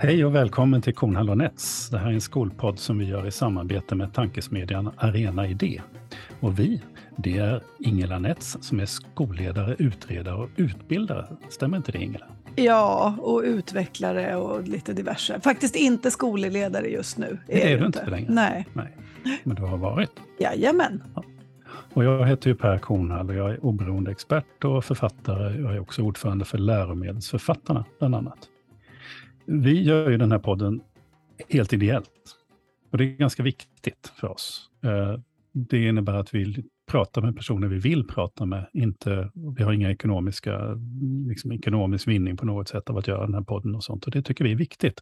[0.00, 1.90] Hej och välkommen till Kornhall och Nets.
[1.90, 5.80] Det här är en skolpodd som vi gör i samarbete med tankesmedjan Arena Idé.
[6.40, 6.82] Och vi,
[7.16, 11.26] det är Ingela Nets som är skolledare, utredare och utbildare.
[11.48, 12.26] Stämmer inte det Ingela?
[12.56, 15.40] Ja, och utvecklare och lite diverse.
[15.40, 17.38] Faktiskt inte skolledare just nu.
[17.46, 18.32] Det är, är du inte längre?
[18.32, 18.66] Nej.
[18.72, 18.96] Nej.
[19.44, 20.12] Men du har varit?
[20.38, 21.02] Jajamän.
[21.14, 21.22] Ja.
[21.94, 25.60] Och jag heter ju Per Kornhall och jag är oberoende expert och författare.
[25.62, 28.38] Jag är också ordförande för Läromedelsförfattarna, bland annat.
[29.50, 30.80] Vi gör ju den här podden
[31.48, 32.10] helt ideellt.
[32.92, 34.70] Och det är ganska viktigt för oss.
[34.84, 35.20] Eh,
[35.52, 38.66] det innebär att vi pratar med personer vi vill prata med.
[38.72, 40.78] Inte, vi har inga ekonomiska,
[41.28, 44.04] liksom ekonomisk vinning på något sätt av att göra den här podden och sånt.
[44.04, 45.00] Och det tycker vi är viktigt.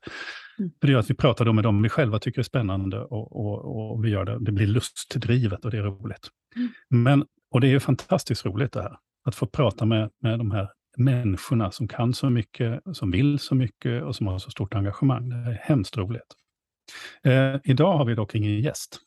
[0.58, 0.70] Mm.
[0.80, 3.92] För det gör att vi pratar med dem vi själva tycker är spännande och, och,
[3.92, 4.38] och vi gör det.
[4.40, 6.28] Det blir lustdrivet och det är roligt.
[6.56, 7.02] Mm.
[7.02, 8.96] Men, och det är fantastiskt roligt det här.
[9.24, 13.54] Att få prata med, med de här människorna som kan så mycket, som vill så
[13.54, 15.28] mycket och som har så stort engagemang.
[15.28, 16.34] Det är hemskt roligt.
[17.24, 19.00] Eh, idag har vi dock ingen gäst.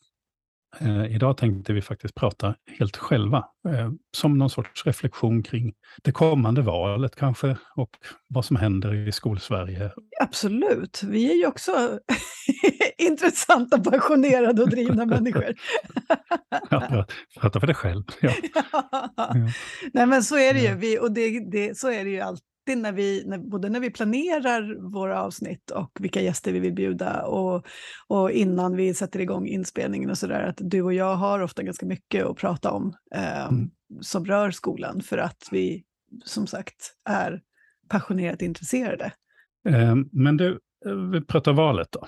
[0.78, 6.12] Eh, idag tänkte vi faktiskt prata helt själva, eh, som någon sorts reflektion kring det
[6.12, 7.90] kommande valet kanske och
[8.28, 9.90] vad som händer i skolsverige.
[10.20, 11.98] Absolut, vi är ju också
[12.98, 15.54] intressanta, passionerade och drivna människor.
[16.70, 17.06] ja,
[17.40, 18.02] prata för dig själv.
[18.20, 18.32] Ja.
[19.16, 19.34] ja.
[19.92, 22.49] Nej men så är det ju, vi, och det, det, så är det ju alltid
[22.66, 27.22] när vi, när, både när vi planerar våra avsnitt och vilka gäster vi vill bjuda
[27.22, 27.66] och,
[28.08, 31.86] och innan vi sätter igång inspelningen och sådär, att du och jag har ofta ganska
[31.86, 33.70] mycket att prata om eh, mm.
[34.00, 35.84] som rör skolan för att vi
[36.24, 37.42] som sagt är
[37.88, 39.12] passionerat intresserade.
[39.68, 40.60] Eh, men du,
[41.12, 42.06] vi pratar valet då.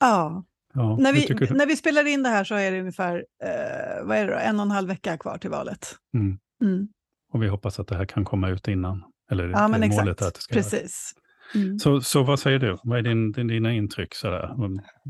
[0.00, 0.44] Ja.
[0.74, 4.16] ja när, vi, när vi spelar in det här så är det ungefär eh, vad
[4.16, 5.86] är det då, en och en halv vecka kvar till valet.
[6.14, 6.38] Mm.
[6.62, 6.88] Mm.
[7.32, 9.04] Och vi hoppas att det här kan komma ut innan.
[9.30, 10.22] Eller ja, men målet exakt.
[10.22, 11.14] att det ska Precis.
[11.54, 11.78] Mm.
[11.78, 12.78] Så, så vad säger du?
[12.82, 14.14] Vad är din, din, dina intryck?
[14.14, 14.50] Sådär?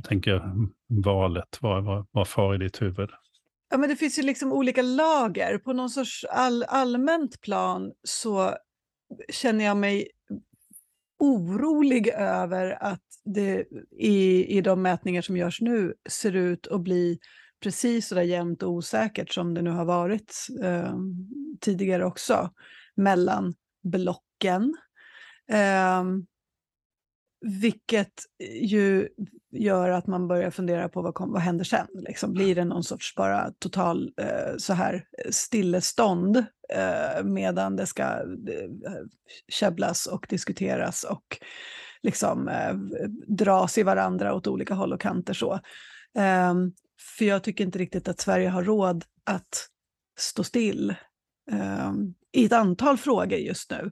[0.09, 0.43] tänker
[1.05, 3.11] valet, vad, vad, vad far i ditt huvud?
[3.71, 5.59] Ja, men det finns ju liksom olika lager.
[5.59, 8.55] På någon sorts all, allmänt plan så
[9.29, 10.09] känner jag mig
[11.19, 13.65] orolig över att det
[13.99, 17.19] i, i de mätningar som görs nu ser ut att bli
[17.63, 20.95] precis så där jämnt och osäkert som det nu har varit eh,
[21.61, 22.51] tidigare också
[22.97, 24.77] mellan blocken.
[25.53, 26.05] Eh,
[27.41, 28.13] vilket
[28.61, 29.09] ju
[29.51, 31.87] gör att man börjar fundera på vad, kom, vad händer sen?
[31.95, 36.37] Liksom, blir det någon sorts bara total eh, så här stillestånd
[36.75, 38.71] eh, medan det ska eh,
[39.49, 41.39] käbblas och diskuteras och
[42.03, 42.75] liksom eh,
[43.27, 45.61] dras i varandra åt olika håll och kanter så.
[46.19, 46.73] Ehm,
[47.19, 49.69] för jag tycker inte riktigt att Sverige har råd att
[50.19, 50.95] stå still
[52.33, 53.91] i ett antal frågor just nu.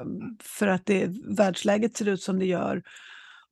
[0.00, 2.82] Um, för att det, världsläget ser ut som det gör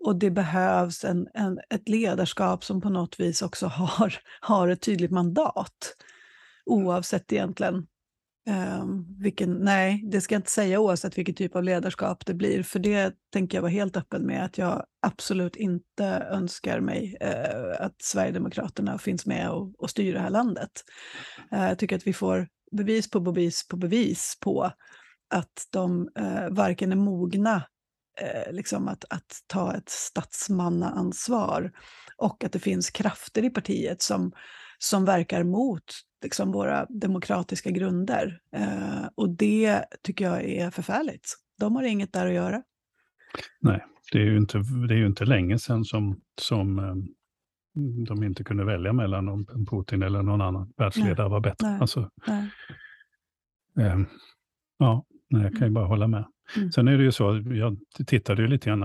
[0.05, 4.83] och det behövs en, en, ett ledarskap som på något vis också har, har ett
[4.83, 5.97] tydligt mandat.
[6.65, 7.87] Oavsett egentligen
[8.51, 12.63] Um, vilken, nej, det ska jag inte säga oavsett vilken typ av ledarskap det blir,
[12.63, 17.87] för det tänker jag vara helt öppen med att jag absolut inte önskar mig uh,
[17.87, 20.71] att Sverigedemokraterna finns med och, och styr det här landet.
[21.53, 24.73] Uh, jag tycker att vi får bevis på bevis på bevis på
[25.35, 27.63] att de eh, varken är mogna
[28.21, 31.73] eh, liksom att, att ta ett statsmannaansvar
[32.17, 34.33] och att det finns krafter i partiet som,
[34.79, 35.85] som verkar mot
[36.23, 38.41] liksom, våra demokratiska grunder.
[38.57, 41.35] Eh, och det tycker jag är förfärligt.
[41.59, 42.63] De har inget där att göra.
[43.61, 46.95] Nej, det är ju inte, det är ju inte länge sedan som, som eh,
[48.09, 51.67] de inte kunde välja mellan om Putin eller någon annan världsledare var bättre.
[51.67, 52.51] Nej, alltså, nej.
[53.79, 54.01] Eh,
[54.79, 55.75] ja, nej, jag kan ju mm.
[55.75, 56.25] bara hålla med.
[56.57, 56.73] Mm.
[56.73, 58.83] Sen är det ju så, jag tittade ju lite grann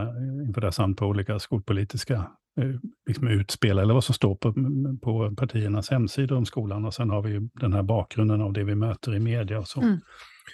[0.47, 2.31] inför det här på olika skolpolitiska
[2.62, 2.76] Eh,
[3.08, 4.53] liksom utspel eller vad som står på,
[5.02, 6.86] på partiernas hemsidor om skolan.
[6.86, 9.68] Och sen har vi ju den här bakgrunden av det vi möter i media och
[9.68, 9.81] så.
[9.81, 9.97] Mm.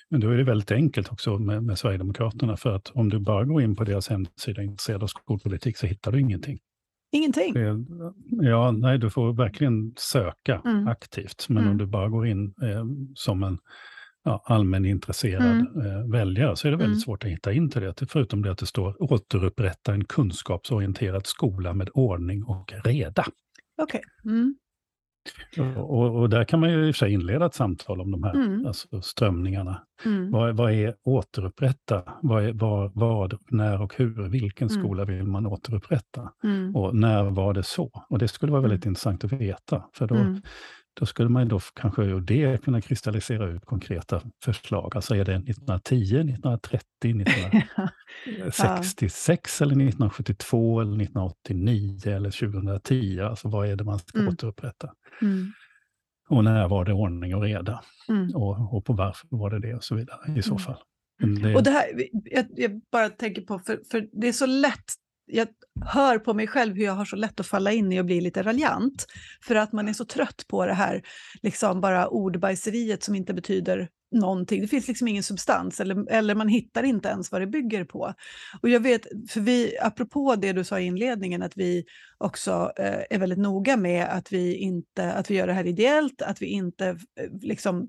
[0.10, 3.44] Men då är det väldigt enkelt också med, med Sverigedemokraterna, för att om du bara
[3.44, 6.60] går in på deras hemsida intresserad av skolpolitik så hittar du ingenting.
[7.14, 7.54] Ingenting?
[7.54, 7.84] Det,
[8.30, 10.88] ja, nej, du får verkligen söka mm.
[10.88, 11.46] aktivt.
[11.50, 11.72] Men mm.
[11.72, 13.58] om du bara går in eh, som en
[14.24, 15.86] ja, allmänintresserad mm.
[15.86, 17.00] eh, väljare så är det väldigt mm.
[17.00, 17.94] svårt att hitta in till det.
[18.10, 23.26] Förutom det att det står återupprätta en kunskapsorienterad skola med ordning och reda.
[23.82, 24.02] Okej.
[24.24, 24.34] Okay.
[24.34, 24.56] Mm.
[25.78, 28.24] Och, och, där kan man ju i och för sig inleda ett samtal om de
[28.24, 28.66] här mm.
[28.66, 29.82] alltså strömningarna.
[30.06, 30.32] Mm.
[30.32, 32.04] Vad, vad, är återupprätta?
[32.22, 34.30] Vad, är, vad, vad, när och hur?
[34.30, 34.84] Vilken mm.
[34.84, 36.32] skola vill man återupprätta?
[36.44, 36.76] Mm.
[36.76, 38.04] Och när var det så?
[38.10, 38.92] Och det skulle vara väldigt mm.
[38.92, 39.84] intressant att veta.
[39.94, 40.16] För då,
[40.94, 44.96] då skulle man då kanske ur det kunna kristallisera ut konkreta förslag.
[44.96, 53.20] Alltså är det 1910, 1930, 1966 eller 1972 eller 1989 eller 2010?
[53.20, 54.34] Alltså vad är det man ska mm.
[54.34, 54.94] återupprätta?
[55.22, 55.52] Mm.
[56.30, 57.84] Och när var det ordning och reda?
[58.10, 58.36] Mm.
[58.36, 60.60] Och, och på varför var det det och så vidare i så mm.
[60.60, 60.84] fall.
[61.42, 61.56] Det...
[61.56, 61.86] Och det här,
[62.24, 64.94] jag, jag, bara tänker på, för, för det är så lätt
[65.34, 65.48] jag
[65.86, 68.22] hör på mig själv hur jag har så lätt att falla in i och bli
[68.22, 69.06] lite raljant.
[69.42, 71.04] För att man är så trött på det här
[71.42, 74.62] liksom bara ordbajseriet som inte betyder någonting.
[74.62, 78.14] Det finns liksom ingen substans eller, eller man hittar inte ens vad det bygger på.
[78.62, 81.86] Och jag vet, för vi, apropå det du sa i inledningen, att vi
[82.18, 86.22] också eh, är väldigt noga med att vi, inte, att vi gör det här ideellt,
[86.22, 86.98] att vi inte eh,
[87.42, 87.88] liksom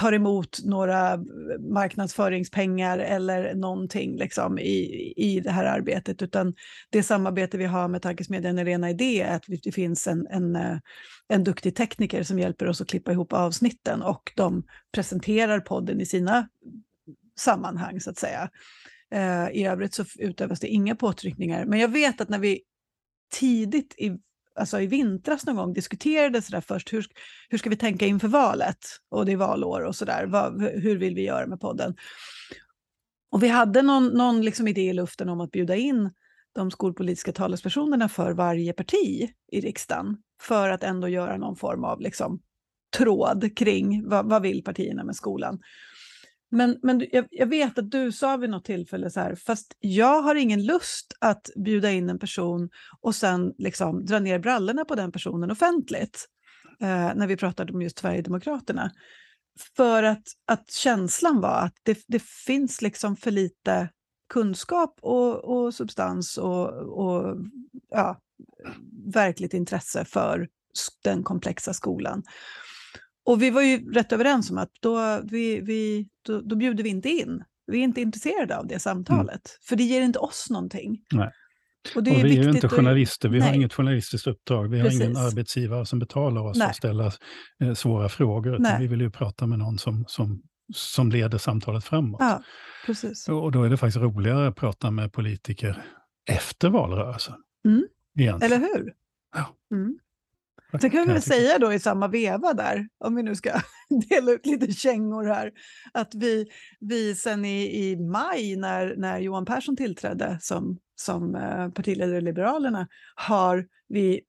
[0.00, 1.18] tar emot några
[1.58, 6.54] marknadsföringspengar eller någonting liksom i, i det här arbetet, utan
[6.90, 10.78] det samarbete vi har med Tankesmedjan Arena Idé är att det finns en, en, eh,
[11.28, 14.62] en duktig tekniker som hjälper oss att klippa ihop avsnitten och de
[14.92, 16.48] presenterar podden i sina
[17.38, 18.50] sammanhang så att säga.
[19.14, 22.60] Eh, I övrigt så utövas det inga påtryckningar, men jag vet att när vi
[23.32, 24.18] tidigt i
[24.54, 27.06] alltså i vintras någon gång diskuterades det där först, hur,
[27.48, 28.78] hur ska vi tänka inför valet?
[29.08, 30.26] Och det är valår och sådär,
[30.80, 31.96] hur vill vi göra med podden?
[33.32, 36.10] Och vi hade någon, någon liksom idé i luften om att bjuda in
[36.54, 42.00] de skolpolitiska talespersonerna för varje parti i riksdagen för att ändå göra någon form av
[42.00, 42.40] liksom,
[42.96, 45.60] tråd kring vad, vad vill partierna med skolan.
[46.50, 50.22] Men, men jag, jag, vet att du sa vid något tillfälle så här, fast jag
[50.22, 52.70] har ingen lust att bjuda in en person
[53.00, 56.26] och sen liksom dra ner brallorna på den personen offentligt,
[56.80, 58.90] eh, när vi pratade om just Sverigedemokraterna.
[59.76, 63.88] För att, att känslan var att det, det finns liksom för lite
[64.28, 67.36] kunskap och, och substans och, och
[67.90, 68.20] ja,
[69.14, 70.48] verkligt intresse för
[71.04, 72.22] den komplexa skolan.
[73.24, 76.90] Och vi var ju rätt överens om att då, vi, vi, då, då bjuder vi
[76.90, 77.44] inte in.
[77.66, 79.58] Vi är inte intresserade av det samtalet, mm.
[79.68, 81.00] för det ger inte oss någonting.
[81.12, 81.30] Nej.
[81.94, 83.48] Och, och vi är ju inte journalister, vi Nej.
[83.48, 84.68] har inget journalistiskt uppdrag.
[84.68, 85.00] Vi Precis.
[85.00, 86.68] har ingen arbetsgivare som betalar oss Nej.
[86.68, 87.12] att ställa
[87.62, 88.60] eh, svåra frågor.
[88.60, 90.42] Utan vi vill ju prata med någon som, som,
[90.74, 92.20] som leder samtalet framåt.
[92.20, 92.42] Ja.
[93.34, 95.84] Och då är det faktiskt roligare att prata med politiker
[96.30, 97.34] efter valrörelsen.
[97.64, 97.84] Mm.
[98.42, 98.92] Eller hur?
[99.34, 99.56] Ja.
[99.76, 99.98] Mm.
[100.80, 103.50] Sen kan vi väl säga då i samma veva där, om vi nu ska
[104.08, 105.52] dela ut lite kängor här,
[105.92, 106.46] att vi,
[106.80, 112.20] vi sen i, i maj när, när Johan Persson tillträdde som, som eh, partiledare i
[112.20, 114.20] Liberalerna har vi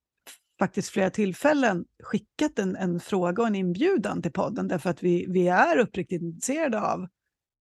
[0.60, 5.26] faktiskt flera tillfällen skickat en, en fråga och en inbjudan till podden därför att vi,
[5.30, 7.08] vi är uppriktigt intresserade av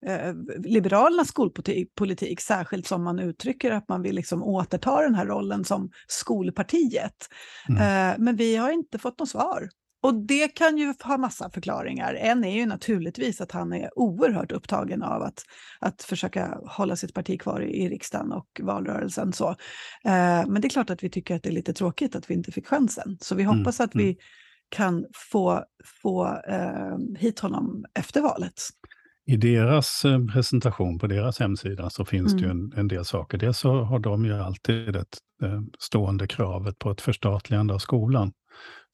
[0.06, 5.64] eh, Liberalernas skolpolitik, särskilt som man uttrycker att man vill liksom återta den här rollen
[5.64, 7.28] som skolpartiet.
[7.68, 7.80] Mm.
[7.80, 9.68] Eh, men vi har inte fått något svar.
[10.02, 12.14] Och det kan ju ha massa förklaringar.
[12.14, 15.44] En är ju naturligtvis att han är oerhört upptagen av att,
[15.78, 19.32] att försöka hålla sitt parti kvar i, i riksdagen och valrörelsen.
[19.32, 19.48] Så.
[20.04, 22.34] Eh, men det är klart att vi tycker att det är lite tråkigt att vi
[22.34, 23.18] inte fick chansen.
[23.20, 23.88] Så vi mm, hoppas mm.
[23.88, 24.16] att vi
[24.68, 25.64] kan få,
[26.02, 28.60] få eh, hit honom efter valet.
[29.30, 32.42] I deras eh, presentation på deras hemsida så finns mm.
[32.42, 32.72] det ju mm.
[32.72, 33.38] en, en, del saker.
[33.38, 38.32] Dels så har de ju alltid ett eh, stående kravet på ett förstatligande av skolan.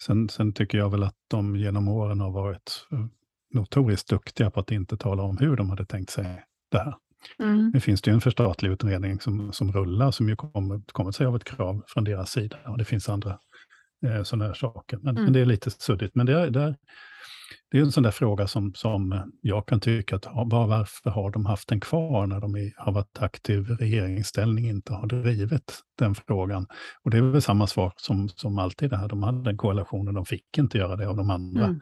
[0.03, 3.06] Sen, sen, tycker jag väl att de genom åren har varit eh,
[3.55, 6.94] notoriskt duktiga på att inte tala om hur de hade tänkt sig det här.
[7.38, 7.71] Mm.
[7.75, 11.26] Nu finns det ju en förstatlig utredning som, som rullar, som ju kommer, kommer sig
[11.26, 12.57] av ett krav från deras sida.
[12.66, 13.38] Och det finns andra
[14.07, 14.99] eh, sådana här saker.
[15.02, 15.25] Men, mm.
[15.25, 16.14] men, det är lite suddigt.
[16.14, 16.76] Men det, där,
[17.71, 21.47] det är en sån där fråga som, som jag kan tycka att varför har de
[21.47, 26.67] haft den kvar när de har varit aktiv regeringsställning, inte har drivit den frågan.
[27.03, 30.09] Och det är väl samma svar som, som alltid det här, de hade en koalition
[30.09, 31.81] och de fick inte göra det av de andra mm.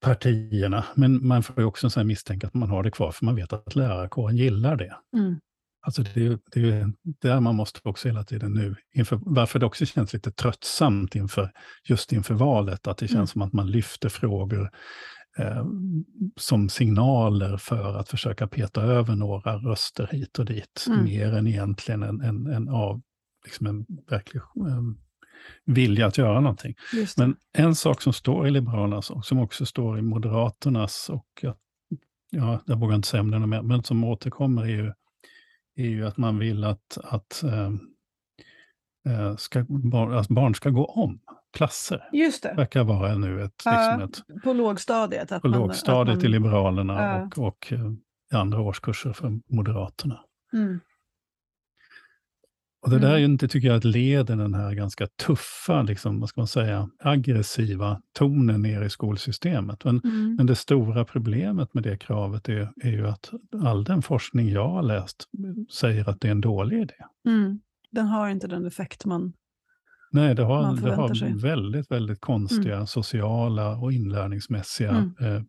[0.00, 0.84] partierna.
[0.94, 3.52] Men man får ju också så misstänka att man har det kvar, för man vet
[3.52, 4.96] att lärarkåren gillar det.
[5.16, 5.40] Mm.
[5.86, 9.66] Alltså det, är, det är där man måste också hela tiden nu, inför, varför det
[9.66, 11.50] också känns lite tröttsamt inför,
[11.88, 13.26] just inför valet, att det känns mm.
[13.26, 14.70] som att man lyfter frågor
[15.38, 15.66] eh,
[16.36, 21.04] som signaler för att försöka peta över några röster hit och dit, mm.
[21.04, 23.02] mer än egentligen en, en, en, av,
[23.44, 24.82] liksom en verklig eh,
[25.64, 26.74] vilja att göra någonting.
[27.16, 31.44] Men en sak som står i Liberalernas och som också står i Moderaternas och
[32.30, 34.92] ja, jag vågar inte säga om är mer, men som återkommer är ju
[35.76, 37.42] är ju att man vill att, att,
[39.06, 41.20] äh, ska, bar, att barn ska gå om
[41.56, 42.08] klasser.
[42.12, 42.54] Just det.
[42.56, 43.62] verkar vara nu ett...
[43.64, 45.32] Ja, liksom ett på lågstadiet.
[45.32, 47.42] Att på man, lågstadiet man, i Liberalerna ja.
[47.42, 47.72] och, och
[48.32, 50.20] i andra årskurser för Moderaterna.
[50.52, 50.80] Mm.
[52.86, 55.82] Och det där är ju inte, tycker jag, ett led i den här ganska tuffa,
[55.82, 59.84] liksom, vad ska man säga, aggressiva tonen ner i skolsystemet.
[59.84, 60.34] Men, Mm.
[60.36, 63.30] men det stora problemet med det kravet är, är ju att
[63.64, 65.24] all den forskning jag har läst
[65.72, 66.94] säger att det är en dålig idé.
[67.26, 67.60] Mm.
[67.90, 69.32] Den har inte den effekt man...
[70.12, 71.34] Nej, det har, det har sig.
[71.34, 75.36] väldigt, väldigt konstiga sociala och inlärningsmässiga Mm.
[75.36, 75.42] eh,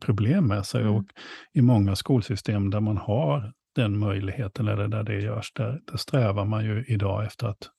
[0.00, 0.82] problem med sig.
[0.82, 0.94] Mm.
[0.94, 1.04] Och
[1.52, 6.44] i många skolsystem där man har den möjligheten, eller där det görs, där, där strävar
[6.44, 7.70] man ju idag efter att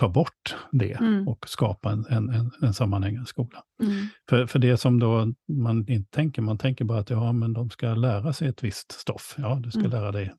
[0.00, 1.28] ta bort det Mm.
[1.28, 3.62] och skapa en, en, en, en sammanhängande skola.
[3.82, 4.06] Mm.
[4.28, 7.70] För, för det som då man inte tänker, man tänker bara att ja, men de
[7.70, 9.34] ska lära sig ett visst stoff.
[9.38, 9.90] Ja, du ska Mm.
[9.90, 10.34] lära dig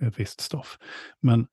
[0.00, 0.78] ett visst stoff.
[1.20, 1.46] Men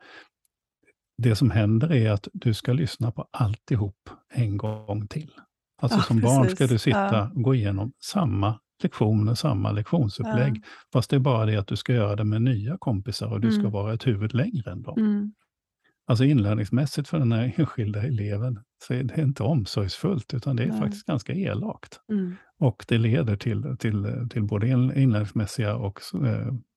[1.17, 5.31] det som händer är att du ska lyssna på alltihop en gång till.
[5.81, 6.69] Alltså Ja, som barn ska precis.
[6.69, 10.57] du sitta och gå igenom samma lektioner, samma lektionsupplägg.
[10.57, 10.61] Ja.
[10.93, 13.51] Fast det är bara det att du ska göra det med nya kompisar och du
[13.51, 13.71] ska Mm.
[13.71, 14.97] vara ett huvud längre än dem.
[14.99, 15.33] Mm.
[16.07, 20.67] Alltså inlärningsmässigt för den här enskilda eleven så är det inte omsorgsfullt utan det är
[20.67, 20.79] Nej.
[20.79, 21.99] faktiskt ganska elakt.
[22.11, 22.35] Mm.
[22.59, 25.99] Och det leder till, till, till både in- inlärningsmässiga och,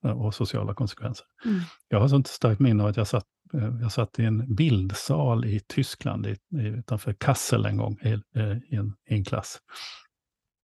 [0.05, 1.27] eh, och sociala konsekvenser.
[1.45, 1.61] Mm.
[1.89, 5.45] Jag har sånt starkt minne av att jag satt, eh, jag satt i en bildsal
[5.45, 9.59] i Tyskland, i, i, utanför Kassel en gång, i, eh, i, en, i en klass.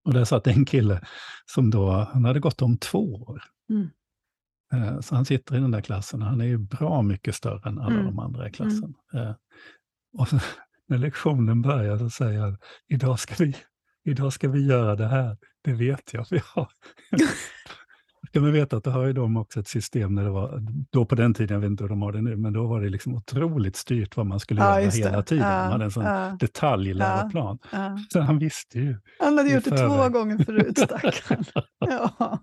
[0.09, 1.00] Och där satt en kille
[1.47, 3.43] som då, han hade gått om två år.
[3.71, 3.88] Mm.
[4.73, 7.69] Eh, Så han sitter i den där klassen och han är ju bra mycket större
[7.69, 8.07] än alla Mm.
[8.07, 8.95] de andra i klassen.
[9.15, 9.33] Eh,
[10.19, 10.38] Och så,
[10.88, 13.57] när lektionen börjar så säger han, idag ska, vi,
[14.05, 16.27] idag ska vi göra det här, det vet jag.
[16.31, 16.69] Vi har.
[18.28, 21.04] Ska man veta att då har ju de också ett system när det var, då
[21.06, 22.88] på den tiden, jag vet inte hur de har det nu, men då var det
[22.88, 25.47] liksom otroligt styrt vad man skulle Ja, göra hela tiden.
[25.49, 26.37] Ja, Man hade en sån ja.
[26.40, 27.58] detaljläroplan.
[27.73, 27.99] Ja.
[28.12, 28.97] Så han visste ju.
[29.20, 31.44] Han hade gjort det två gånger förut, stackarn.
[31.78, 32.38] Ja.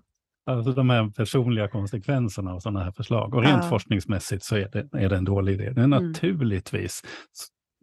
[0.50, 3.34] Alltså de här personliga konsekvenserna av sådana här förslag.
[3.34, 3.68] Och rent Ja.
[3.70, 5.64] forskningsmässigt så är det, är det en dålig idé.
[5.66, 5.90] Är Mm.
[5.90, 7.02] naturligtvis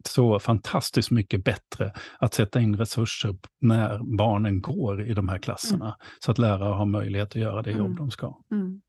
[0.08, 5.96] så fantastiskt mycket bättre att sätta in resurser när barnen går i de här klasserna.
[6.18, 7.96] Så att lärare har möjlighet att göra det jobb Mm.
[7.96, 8.38] de ska.
[8.52, 8.80] Mm.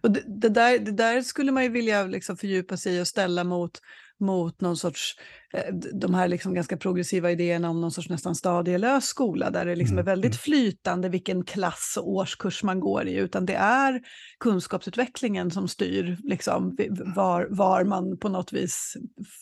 [0.00, 3.08] Och det, det, där, det där skulle man ju vilja liksom fördjupa sig i och
[3.08, 3.78] ställa mot,
[4.20, 5.16] mot någon sorts,
[5.52, 9.76] eh, de här liksom ganska progressiva idéerna om någon sorts nästan stadielös skola där det
[9.76, 10.38] liksom Mm, är väldigt mm.
[10.38, 14.00] flytande vilken klass och årskurs man går i, utan det är
[14.40, 16.76] kunskapsutvecklingen som styr liksom,
[17.16, 18.96] var, var man på något vis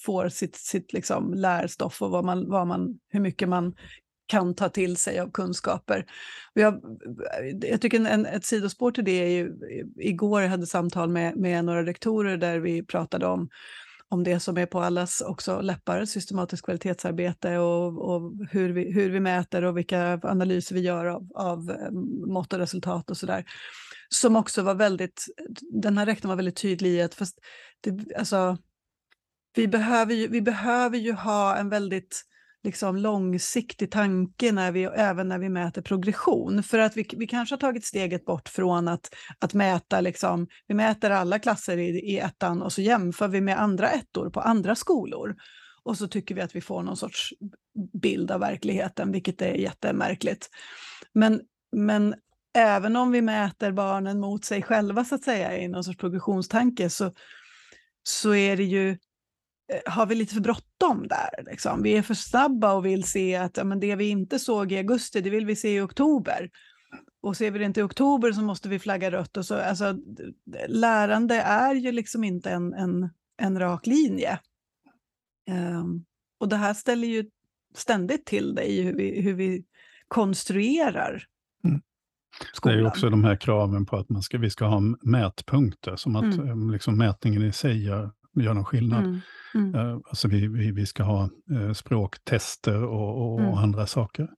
[0.05, 3.75] får sitt, sitt liksom lärstoff och vad man, vad man, hur mycket man
[4.29, 6.07] kan ta till sig av kunskaper.
[6.55, 6.83] Jag,
[7.61, 9.53] jag tycker en, en, ett sidospår till det är ju,
[9.97, 13.49] igår jag hade samtal med, med några rektorer där vi pratade om,
[14.11, 19.11] om det som är på allas också läppar, systematiskt kvalitetsarbete och, och hur, vi, hur
[19.11, 21.91] vi mäter och vilka analyser vi gör av, av eh,
[22.33, 23.45] mått och resultat och sådär.
[24.09, 25.27] Som också var väldigt,
[25.83, 27.39] den här rektorn var väldigt tydlig i att fast
[27.81, 28.57] det, alltså,
[29.55, 32.25] vi, behöver ju, vi behöver ju ha en väldigt
[32.65, 36.63] liksom långsiktig tanke när vi, även när vi mäter progression.
[36.63, 40.75] För att vi, vi kanske har tagit steget bort från att, att mäta, liksom, vi
[40.75, 44.75] mäter alla klasser i, i ettan och så jämför vi med andra ettor på andra
[44.75, 45.37] skolor.
[45.83, 47.33] Och så tycker vi att vi får någon sorts
[48.03, 50.49] bild av verkligheten, vilket är jättemärkligt.
[51.15, 51.41] Men,
[51.77, 52.15] men
[52.55, 56.91] även om vi mäter barnen mot sig själva så att säga i någon sorts progressionstanke
[56.91, 57.13] så,
[58.03, 58.97] så är det ju
[59.87, 61.45] har vi lite för bråttom där.
[61.51, 61.83] Liksom.
[61.83, 64.77] Vi är för snabba och vill se att ja, men det vi inte såg i
[64.77, 66.51] augusti, det vill vi se i oktober.
[67.23, 69.37] Och ser vi det inte i oktober så måste vi flagga rött.
[69.37, 69.97] Och så, alltså,
[70.69, 74.39] lärande är ju liksom inte en, en, en rak linje.
[75.51, 76.05] Ehm,
[76.41, 77.25] och det här ställer ju
[77.75, 79.65] ständigt till det i hur vi, hur vi
[80.09, 81.25] konstruerar
[81.65, 81.81] Mm.
[82.41, 82.79] Det är skolan.
[82.79, 86.35] ju också de här kraven på att man ska, vi ska ha mätpunkter, som att
[86.35, 86.49] Mm.
[86.49, 88.11] eh, liksom, mätningen i sig gör,
[88.45, 89.05] gör någon skillnad.
[89.05, 89.21] Mm,
[89.55, 93.51] mm, Eh, Alltså vi, vi, vi ska ha eh, språktester och, och, Mm.
[93.53, 94.29] och andra saker.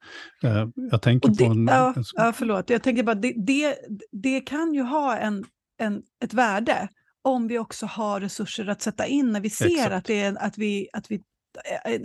[0.42, 3.76] Eh, jag tänker det, på en, ja, en, ja, förlåt, jag tänker bara det, det,
[4.12, 5.45] det kan ju ha en,
[5.78, 6.88] en, ett värde
[7.23, 9.92] om vi också har resurser att sätta in när vi ser Exakt.
[9.92, 11.23] att det, är, att, vi, att vi,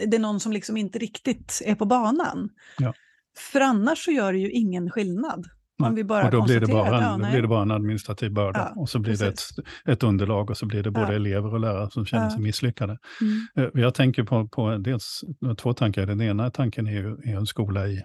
[0.08, 2.50] det är någon som liksom inte riktigt är på banan.
[2.78, 2.94] Ja.
[3.38, 5.46] För annars så gör det ju ingen skillnad.
[5.84, 7.72] Om vi bara och då blir, det bara en, ja, då blir det bara en
[7.72, 8.60] administrativ börda.
[8.76, 9.40] Ja, och så blir det ett,
[9.86, 11.14] ett underlag och så blir det både Ja.
[11.14, 12.98] elever och lärare som känner sig misslyckade.
[13.22, 13.68] Mm.
[13.76, 15.22] Eh, Jag tänker på, på dels
[15.58, 16.06] två tankar.
[16.06, 18.04] Den ena tanken är ju är en skola i,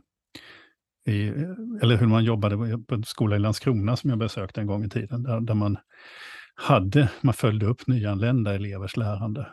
[1.08, 1.28] i,
[1.82, 2.56] eller hur man jobbade
[2.88, 5.76] på en skola i Landskrona som jag besökte en gång i tiden, där, där man
[6.54, 9.46] hade, man följde upp nyanlända elevers lärande.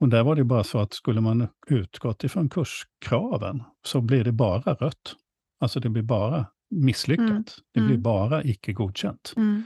[0.00, 4.32] Och där var det bara så att skulle man utgått ifrån kurskraven så blir det
[4.32, 5.14] bara rött.
[5.60, 7.28] Alltså det blir bara misslyckat.
[7.28, 7.42] Mm.
[7.74, 8.02] Det blir Mm.
[8.02, 9.32] bara icke godkänt.
[9.36, 9.62] Mm.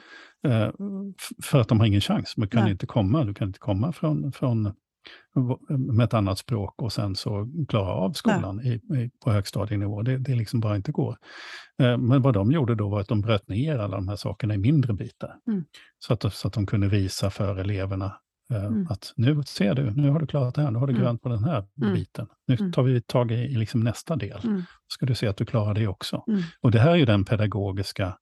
[0.46, 0.70] Eh,
[1.42, 2.36] för att de har ingen chans.
[2.36, 2.72] Man kan Nej.
[2.72, 4.72] inte komma, du kan inte komma från, från
[5.68, 10.02] med ett annat språk och sen så klara av skolan i, i, på högstadienivå.
[10.02, 11.16] Det, det liksom bara inte går.
[11.82, 14.54] Eh, men vad de gjorde då var att de bröt ner alla de här sakerna
[14.54, 15.34] i mindre bitar.
[15.46, 15.64] Mm.
[15.98, 18.16] Så, att, så att de kunde visa för eleverna
[18.50, 18.86] mm.
[18.90, 21.02] att nu ser du, nu har du klarat det här, nu har du mm.
[21.02, 21.94] grönt på den här mm.
[21.94, 22.26] biten.
[22.46, 22.72] Nu mm.
[22.72, 24.40] tar vi tag i, liksom nästa del.
[24.44, 24.62] Mm.
[24.88, 26.24] ska du se att du klarar det också.
[26.60, 28.18] Och det här är ju den pedagogiska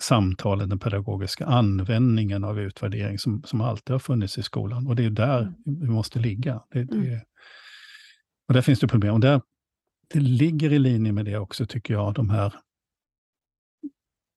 [0.00, 4.86] samtalet, den pedagogiska användningen av utvärdering som, som alltid har funnits i skolan.
[4.86, 5.54] Och det är där mm.
[5.64, 6.62] vi måste ligga.
[6.70, 7.20] Det, det, mm.
[8.48, 9.14] och där finns det problem.
[9.14, 9.40] Och där,
[10.08, 12.54] det ligger i linje med det också, tycker jag, de här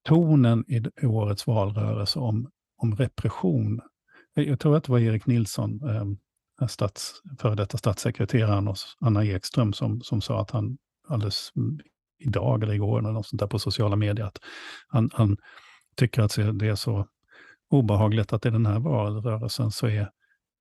[0.07, 3.81] tonen i, i årets valrörelse om, om repression.
[4.33, 9.73] Jag tror att det var Erik Nilsson, eh, stats, före detta statssekreteraren hos Anna Ekström,
[9.73, 11.51] som, som sa att han alldeles
[12.19, 14.37] idag eller igår eller något sånt där på sociala medier, att
[14.87, 15.37] han, han
[15.95, 17.07] tycker att det är så
[17.69, 20.09] obehagligt att i den här valrörelsen så är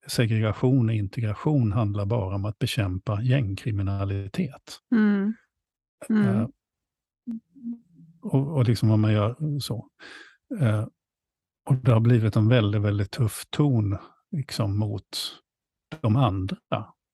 [0.07, 4.79] segregation och integration handlar bara om att bekämpa gängkriminalitet.
[4.93, 5.35] Mm.
[6.09, 6.27] Mm.
[6.27, 6.47] Uh,
[8.23, 9.89] och, och liksom vad man gör så.
[10.61, 10.87] Uh,
[11.69, 13.97] och det har blivit en väldigt, väldigt tuff ton
[14.31, 15.41] liksom, mot
[16.01, 16.57] de andra.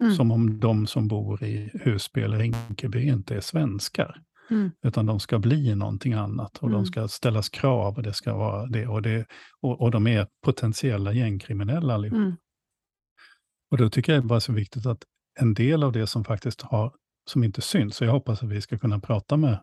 [0.02, 0.14] Mm.
[0.14, 4.22] Som om de som bor i Husby eller Rinkeby inte är svenskar.
[4.50, 4.70] Mm.
[4.82, 6.72] Utan de ska bli någonting annat och mm.
[6.72, 8.86] de ska ställas krav och det ska vara det.
[8.86, 9.26] Och, det,
[9.60, 12.16] och, och de är potentiella gängkriminella allihop.
[12.16, 12.36] Mm.
[13.70, 15.04] Och då tycker jag det är bara så viktigt att
[15.40, 16.94] en del av det som faktiskt har,
[17.30, 19.58] som inte syns, och jag hoppas att vi ska kunna prata med,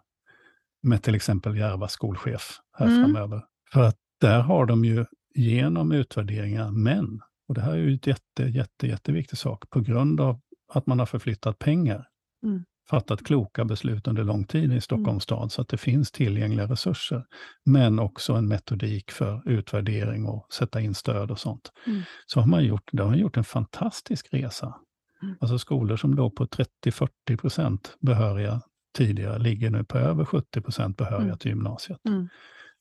[0.84, 3.04] med till exempel Järva skolchef här mm.
[3.04, 3.44] framöver.
[3.74, 8.08] För att där har de ju genom utvärderingar, men, och det här är ju ett
[8.08, 10.39] jätte, jätte, jätteviktig sak, på grund av
[10.74, 12.08] att man har förflyttat pengar,
[12.44, 14.82] mm fattat kloka beslut under lång tid i mm.
[14.82, 15.20] Stockholms mm.
[15.20, 17.25] stad, så att det finns tillgängliga resurser.
[17.65, 21.72] Men också en metodik för utvärdering och sätta in stöd och sånt.
[21.88, 22.01] Mm.
[22.25, 24.75] Så har man gjort, har gjort en fantastisk resa.
[25.24, 25.36] Mm.
[25.42, 28.62] Alltså skolor som låg på 30-40 procent behöriga
[28.98, 31.38] tidigare, ligger nu på över 70 procent behöriga mm.
[31.38, 32.00] till gymnasiet.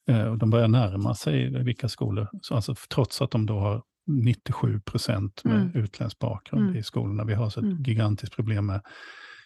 [0.09, 0.21] Mm.
[0.21, 4.81] Eh, och de börjar närma sig vilka skolor, alltså, trots att de då har 97
[4.81, 5.77] procent med mm.
[5.77, 7.25] utländsk bakgrund i skolorna.
[7.25, 8.81] Vi har så ett gigantiskt problem med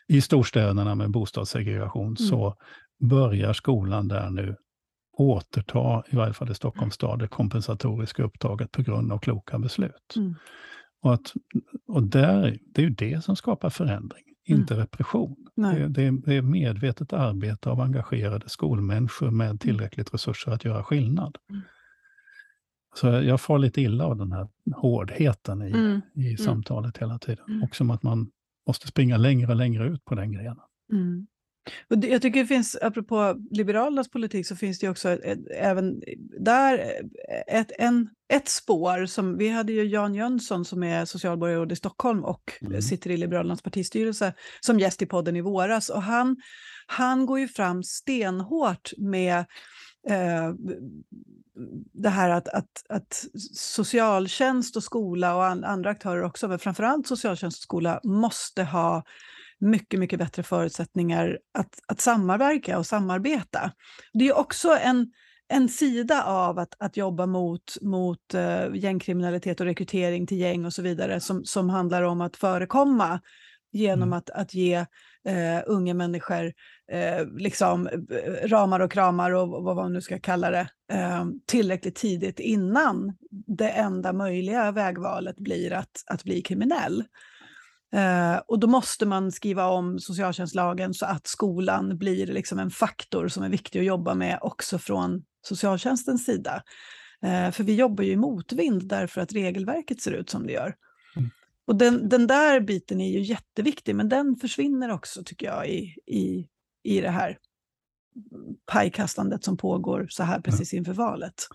[0.09, 2.17] i storstäderna med bostadssegregation mm.
[2.17, 2.57] så
[3.01, 4.57] börjar skolan där nu
[5.19, 10.15] återta, i varje fall i Stockholms stad, det kompensatoriska uppdraget på grund av kloka beslut.
[10.17, 10.35] Mm.
[11.03, 11.33] Och, att,
[11.89, 14.61] och där, det är ju det som skapar förändring, mm.
[14.61, 15.37] inte repression.
[15.55, 19.59] Det, det, det, är medvetet arbete av engagerade skolmänniskor med mm.
[19.59, 21.37] tillräckligt resurser att göra skillnad.
[21.51, 21.63] Mm.
[22.95, 26.01] Så jag får lite illa av den här hårdheten i, mm.
[26.15, 27.63] i samtalet hela tiden.
[27.63, 28.31] Och som att man
[28.67, 30.65] måste springa längre och längre ut på den grenen.
[31.89, 36.03] Jag tycker det finns, apropå Liberalernas politik, så finns det också ett, ett, även
[36.41, 36.93] där
[37.47, 42.25] ett, en, ett spår som, vi hade ju Jan Jönsson som är socialborgarråd i Stockholm
[42.25, 42.83] och mm.
[42.83, 46.37] sitter i Liberalernas partistyrelse som gäst i podden i våras och han,
[46.87, 49.39] han går ju fram stenhårt med
[50.09, 50.53] eh,
[51.93, 57.07] det här att, att, att socialtjänst och skola och an, andra aktörer också, men framförallt
[57.07, 59.05] socialtjänst och skola måste ha
[59.61, 63.73] mycket, mycket bättre förutsättningar att, att samverka och samarbeta.
[64.13, 65.13] Det är också en,
[65.49, 70.73] en sida av att, att jobba mot, mot uh, gängkriminalitet och rekrytering till gäng och
[70.73, 73.21] så vidare som, som handlar om att förekomma
[73.73, 74.13] genom mm.
[74.13, 74.79] att, att ge
[75.29, 76.53] uh, unga människor
[76.93, 77.89] eh, liksom,
[78.45, 80.69] ramar och kramar och vad man nu ska kalla det
[81.47, 87.05] tillräckligt tidigt innan det enda möjliga vägvalet blir att, att bli kriminell.
[87.95, 93.29] Eh, och då måste man skriva om socialtjänstlagen så att skolan blir liksom en faktor
[93.29, 96.63] som är viktig att jobba med också från socialtjänstens sida.
[97.23, 100.75] Eh, för vi jobbar ju i motvind därför att regelverket ser ut som det gör.
[101.17, 101.31] Mm.
[101.67, 105.95] Och den, den där biten är ju jätteviktig, men den försvinner också tycker jag i,
[106.07, 106.49] i
[106.87, 107.39] i det här
[108.67, 111.49] pajkastandet som pågår så här precis inför valet.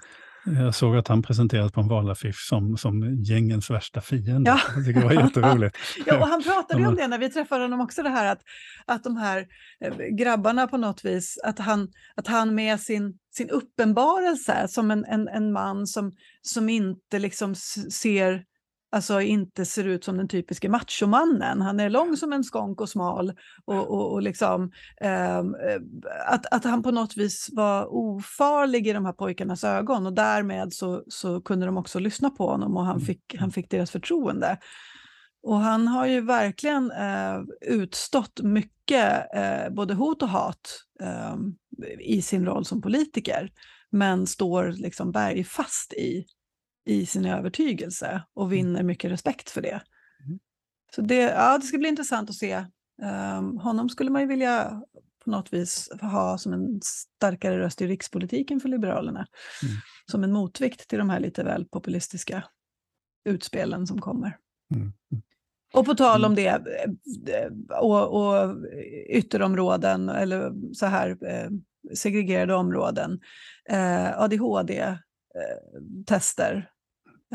[0.46, 4.50] Jag såg att han presenterades på en valaffisch som, som gängens värsta fiende.
[4.50, 4.60] Ja.
[4.76, 5.78] Jag tycker det var jätteroligt.
[6.06, 8.42] ja, och han pratade ju om det när vi träffade honom också, det här att,
[8.86, 9.48] att de här
[9.86, 15.06] eh, grabbarna på något vis, att han, att han med sin, sin uppenbarelse som en,
[15.06, 18.44] en, en man som, som inte liksom ser
[18.92, 21.62] alltså inte ser ut som den typiska machomannen.
[21.62, 23.34] Han är lång som en skånk och smal.
[23.66, 25.40] Och, och, och liksom, eh,
[26.28, 30.74] att, att han på något vis var ofarlig i de här pojkarnas ögon och därmed
[30.74, 33.06] så, så kunde de också lyssna på honom och han mm.
[33.06, 34.58] fick, han fick deras förtroende.
[35.44, 41.36] Och han har ju verkligen eh, utstått mycket, eh, både hot och hat, eh,
[42.00, 43.52] i sin roll som politiker,
[43.90, 46.26] men står liksom bergfast i
[46.86, 48.56] i sin övertygelse och mm.
[48.56, 49.82] vinner mycket respekt för det.
[50.26, 50.40] Mm.
[50.96, 52.66] Så det, ja, det ska bli intressant att se.
[53.38, 54.82] Um, honom skulle man ju vilja
[55.24, 59.28] på något vis ha som en starkare röst i rikspolitiken för Liberalerna.
[59.64, 59.76] Mm.
[60.12, 62.44] Som en motvikt till de här lite väl populistiska
[63.26, 64.38] utspelen som kommer.
[64.76, 64.94] Mm.
[65.74, 66.36] Och på tal om mm.
[66.36, 68.56] det, eh, och, och
[69.10, 71.50] ytterområden eller så här eh,
[71.94, 73.20] segregerade områden,
[73.70, 75.11] eh, ADHD-tester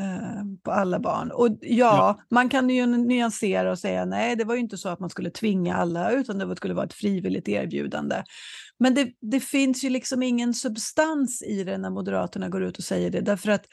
[0.00, 1.30] eh, på alla barn.
[1.30, 4.88] Och ja, ja, man kan ju nyansera och säga nej, det var ju inte så
[4.88, 8.22] att man skulle tvinga alla, utan det skulle vara ett frivilligt erbjudande.
[8.78, 12.84] Men det, det finns ju liksom ingen substans i det när Moderaterna går ut och
[12.84, 13.66] säger det, därför att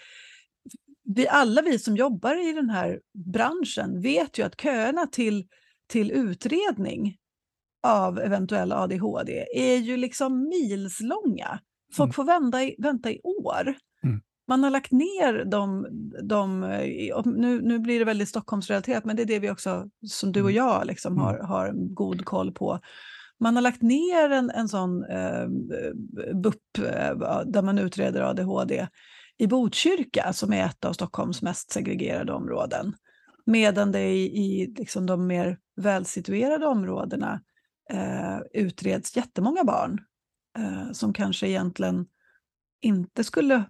[1.05, 2.99] vi, alla vi som jobbar i den här
[3.33, 5.47] branschen vet ju att köerna till,
[5.87, 7.17] till utredning
[7.87, 11.59] av eventuell ADHD är ju liksom milslånga.
[11.93, 12.13] Folk mm.
[12.13, 13.75] får vänta i, vänta i år.
[14.47, 15.87] Man har lagt ner de,
[16.23, 16.59] de
[17.25, 20.49] nu, nu blir det väldigt Stockholmsrelaterat, men det är det vi också, som du och
[20.49, 20.55] mm.
[20.55, 21.45] jag, liksom har, mm.
[21.45, 22.79] har god koll på.
[23.39, 25.47] Man har lagt ner en, en sån eh,
[26.33, 28.87] BUP eh, där man utreder ADHD
[29.37, 32.95] i Botkyrka som är ett av Stockholms mest segregerade områden.
[33.45, 37.41] Medan det i, i liksom de mer välsituerade områdena
[37.89, 40.01] eh, utreds jättemånga barn
[40.57, 42.05] eh, som kanske egentligen
[42.81, 43.63] inte skulle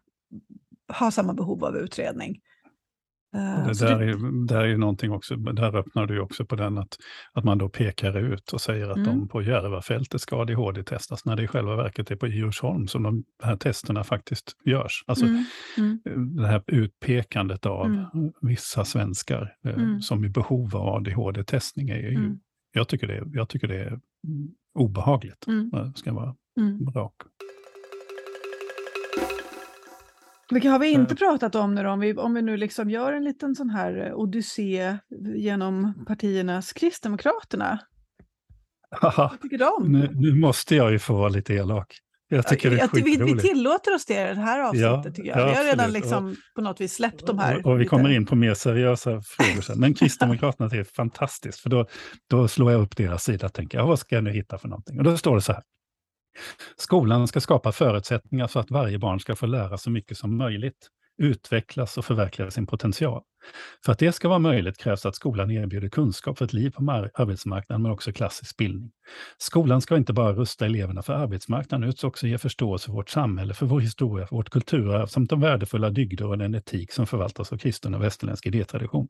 [1.00, 2.42] ha samma behov av utredning.
[3.36, 6.98] Eh, det där, är, där är någonting också, där öppnar du också på den att,
[7.34, 9.10] att man då pekar ut och säger att mm.
[9.10, 13.24] de på Järvafältet ska ADHD-testas, när det i själva verket är på Djursholm som de
[13.44, 15.04] här testerna faktiskt görs.
[15.08, 15.44] Alltså mm.
[15.78, 16.00] Mm.
[16.06, 18.06] Eh, det här utpekandet av mm.
[18.42, 20.02] vissa svenskar eh, mm.
[20.02, 22.40] som i behov av ADHD-testning är ju, mm.
[22.74, 24.00] jag, tycker det, jag tycker det är
[24.80, 25.94] obehagligt, mm.
[25.96, 26.36] ska vara
[26.96, 27.14] rak.
[30.50, 31.90] Vilka har vi inte pratat om nu då?
[31.90, 34.98] Om vi, om vi nu liksom gör en liten sån här eh, odyssé
[35.36, 37.80] genom partiernas Kristdemokraterna.
[39.02, 42.00] Vad tycker du Nu, nu, måste jag ju få vara lite elak.
[42.28, 45.30] Jag tycker det är vi, vi tillåter oss det i det här avsnittet ja, tycker
[45.30, 45.40] jag.
[45.40, 47.58] Ja, vi har redan liksom och, på något vis släppt de här.
[47.58, 49.80] Och, och vi kommer in på mer seriösa frågor sen.
[49.80, 51.88] Men Kristdemokraterna är fantastiskt, för då,
[52.30, 54.68] då slår jag upp deras sida och tänker, ja, vad ska jag nu hitta för
[54.68, 54.98] någonting?
[54.98, 55.64] Och då står det så här.
[56.76, 60.88] Skolan ska skapa förutsättningar så att varje barn ska få lära så mycket som möjligt
[61.18, 63.22] utvecklas och förverkliga sin potential.
[63.86, 67.10] För att det ska vara möjligt krävs att skolan erbjuder kunskap för ett liv på
[67.14, 68.92] arbetsmarknaden, men också klassisk bildning.
[69.38, 73.54] Skolan ska inte bara rusta eleverna för arbetsmarknaden, utan också ge förståelse för vårt samhälle,
[73.54, 77.54] för vår historia, för vårt kulturarv, samt de värdefulla dygder och den etik som förvaltas
[77.54, 79.08] av kristen och västerländsk idétradition.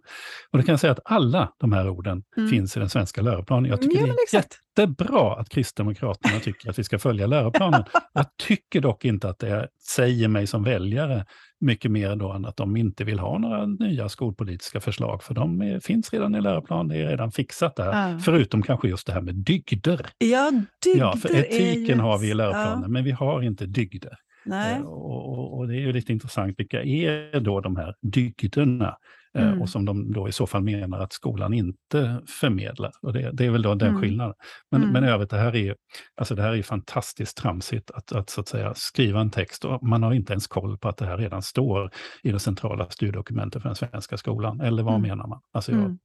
[0.52, 2.50] Och då kan jag säga att alla de här orden mm.
[2.50, 3.72] finns i den svenska läroplanen.
[3.72, 4.43] Jag tycker ja, det är
[4.78, 7.84] jättebra att Kristdemokraterna tycker att vi ska följa läroplanen.
[8.13, 11.26] Jag tycker dock inte att det säger mig som väljare
[11.60, 15.62] mycket mer då än att de inte vill ha några nya skolpolitiska förslag, för de
[15.62, 17.86] är, finns redan i läroplanen, det är redan fixat där.
[17.86, 18.20] Ja.
[18.20, 20.08] Förutom kanske just det här med dygder.
[20.18, 20.52] Ja,
[20.84, 22.88] dygder ja, för etiken har vi i läroplanen, ja.
[22.88, 24.18] men vi har inte dygder.
[24.46, 24.76] Nej.
[24.76, 28.98] Eh, och, och, och, det är ju lite intressant, vilka är då de här dygderna?
[29.36, 29.62] Eh, mm.
[29.62, 32.91] och som de då i så fall menar att skolan inte förmedlar.
[33.02, 34.02] Och det, det är väl då den mm.
[34.02, 34.36] skillnaden.
[34.72, 34.93] Men, mm.
[34.93, 35.76] men övrigt, det här är,
[36.15, 39.84] alltså det här är fantastiskt tramsigt att, att, så att säga, skriva en text och
[39.84, 41.91] man har inte ens koll på att det här redan står
[42.24, 44.62] i det centrala styrdokumentet för den svenska skolan.
[44.62, 45.10] Eller vad mm.
[45.10, 45.41] menar man?
[45.54, 46.00] Alltså jag, mm.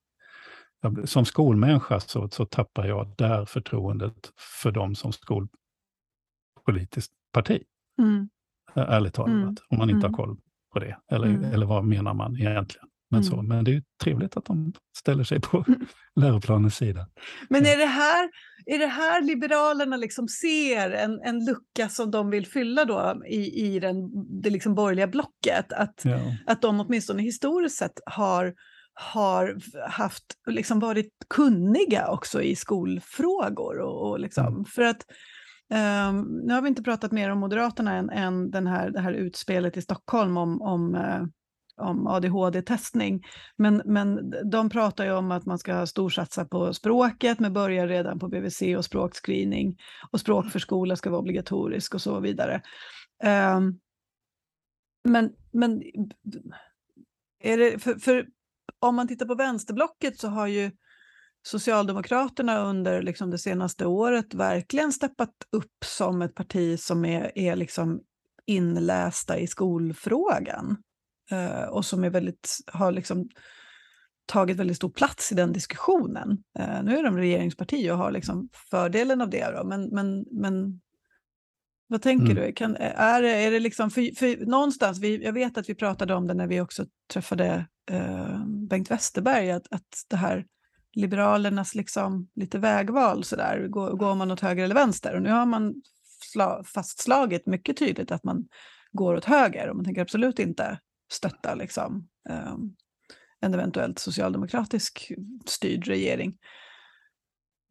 [0.80, 7.62] jag, som skolmänniska så, så tappar jag där förtroendet för dem som skolpolitiskt parti.
[7.98, 8.28] Mm.
[8.74, 10.36] Ärligt talat, om man inte har koll
[10.72, 10.98] på det.
[11.10, 12.88] Eller, eller vad menar man egentligen?
[13.10, 13.46] Men, så, mm.
[13.46, 15.86] men det är trevligt att de ställer sig på mm.
[16.20, 17.06] läroplanens sida.
[17.48, 18.30] Men är det här,
[18.66, 23.66] är det här Liberalerna liksom ser en, en lucka som de vill fylla då i,
[23.66, 23.96] i den,
[24.42, 25.72] det liksom borgerliga blocket?
[25.72, 26.18] Att, ja.
[26.46, 28.54] att de åtminstone historiskt sett har,
[28.94, 29.56] har
[29.90, 33.80] haft, liksom varit kunniga också i skolfrågor.
[33.80, 34.64] Och, och liksom, mm.
[34.64, 35.04] För att
[35.70, 39.12] Um, nu har vi inte pratat mer om Moderaterna än, än den här, det här
[39.12, 41.26] utspelet i Stockholm om, om uh,
[41.78, 43.24] om ADHD-testning.
[43.56, 48.18] Men, men de pratar ju om att man ska storsatsa på språket med början redan
[48.18, 49.78] på BVC och språkscreening.
[50.10, 52.62] Och språkförskola ska vara obligatorisk och så vidare.
[53.56, 53.80] Um,
[55.04, 55.82] men men
[57.40, 58.26] är det, för, för,
[58.78, 60.70] om man tittar på vänsterblocket så har ju
[61.42, 67.56] Socialdemokraterna under liksom det senaste året verkligen steppat upp som ett parti som är, är
[67.56, 68.00] liksom
[68.46, 70.76] inlästa i skolfrågan
[71.68, 73.28] och som är väldigt, har liksom
[74.28, 76.42] tagit väldigt stor plats i den diskussionen.
[76.58, 79.50] Eh, nu är de regeringsparti och har liksom fördelen av det.
[79.56, 80.80] Då, men, men, men
[81.86, 82.36] vad tänker mm.
[82.36, 82.52] du?
[82.52, 86.26] Kan, är, är det liksom, för, för någonstans, vi, jag vet att vi pratade om
[86.26, 90.46] det när vi också träffade eh, Bengt Westerberg, att, att det här
[90.92, 95.14] Liberalernas liksom lite vägval sådär, går, går man åt höger eller vänster?
[95.14, 95.74] Och nu har man
[96.32, 98.48] sla, fastslagit mycket tydligt att man
[98.92, 100.78] går åt höger och man tänker absolut inte
[101.12, 102.76] stötta liksom, um,
[103.40, 105.12] en eventuellt socialdemokratisk
[105.46, 106.38] styrd regering.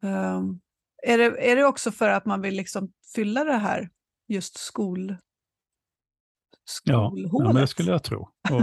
[0.02, 0.60] Um,
[1.02, 3.90] är, det, är det också för att man vill liksom fylla det här
[4.28, 5.16] just skol,
[6.84, 8.28] Ja, ja men det skulle jag tro.
[8.50, 8.60] Och,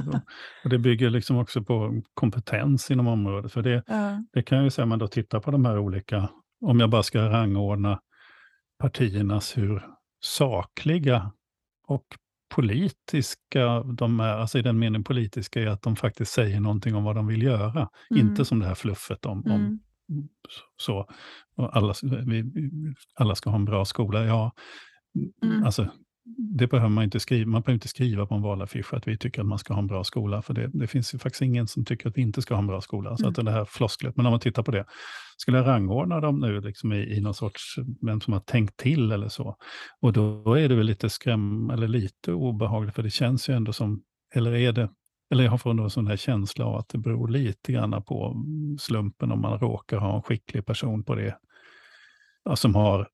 [0.64, 3.52] och, det bygger liksom också på kompetens inom området.
[3.52, 4.24] För det, ja.
[4.34, 6.30] det kan jag ju säga, man då tittar på de här olika,
[6.62, 8.02] om jag bara ska rangordna
[8.80, 9.88] partiernas hur
[10.20, 11.32] sakliga
[11.88, 12.06] och
[12.56, 17.04] politiska de är, alltså i den meningen politiska är att de faktiskt säger någonting om
[17.04, 17.90] vad de vill göra.
[18.12, 18.28] Mm.
[18.28, 19.52] Inte som det här fluffet om, mm.
[19.52, 19.80] om
[20.78, 21.10] så,
[21.58, 21.94] alla,
[22.26, 22.44] vi,
[23.16, 24.26] alla ska ha en bra skola.
[24.26, 24.52] Ja,
[25.44, 25.64] mm.
[25.64, 25.88] alltså
[26.38, 27.52] det behöver man inte skriva.
[27.52, 29.88] Man behöver inte skriva på en valaffisch att vi tycker att man ska ha en
[29.88, 32.54] bra skola, för det, det finns ju faktiskt ingen som tycker att vi inte ska
[32.54, 33.10] ha en bra skola.
[33.10, 33.18] Mm.
[33.18, 34.86] Så att det här flosklet, men om man tittar på det,
[35.38, 39.12] skulle jag rangordna dem nu liksom i, i någon sorts, vem som har tänkt till
[39.12, 39.58] eller så,
[40.02, 43.74] och då är det väl lite skräm, eller lite obehagligt, för det känns ju ändå
[43.74, 44.04] som,
[44.36, 44.90] eller är det,
[45.32, 48.44] eller jag får en sån här känsla av att det beror lite grann på
[48.80, 51.38] slumpen om man råkar ha en skicklig person på det,
[52.56, 53.08] som har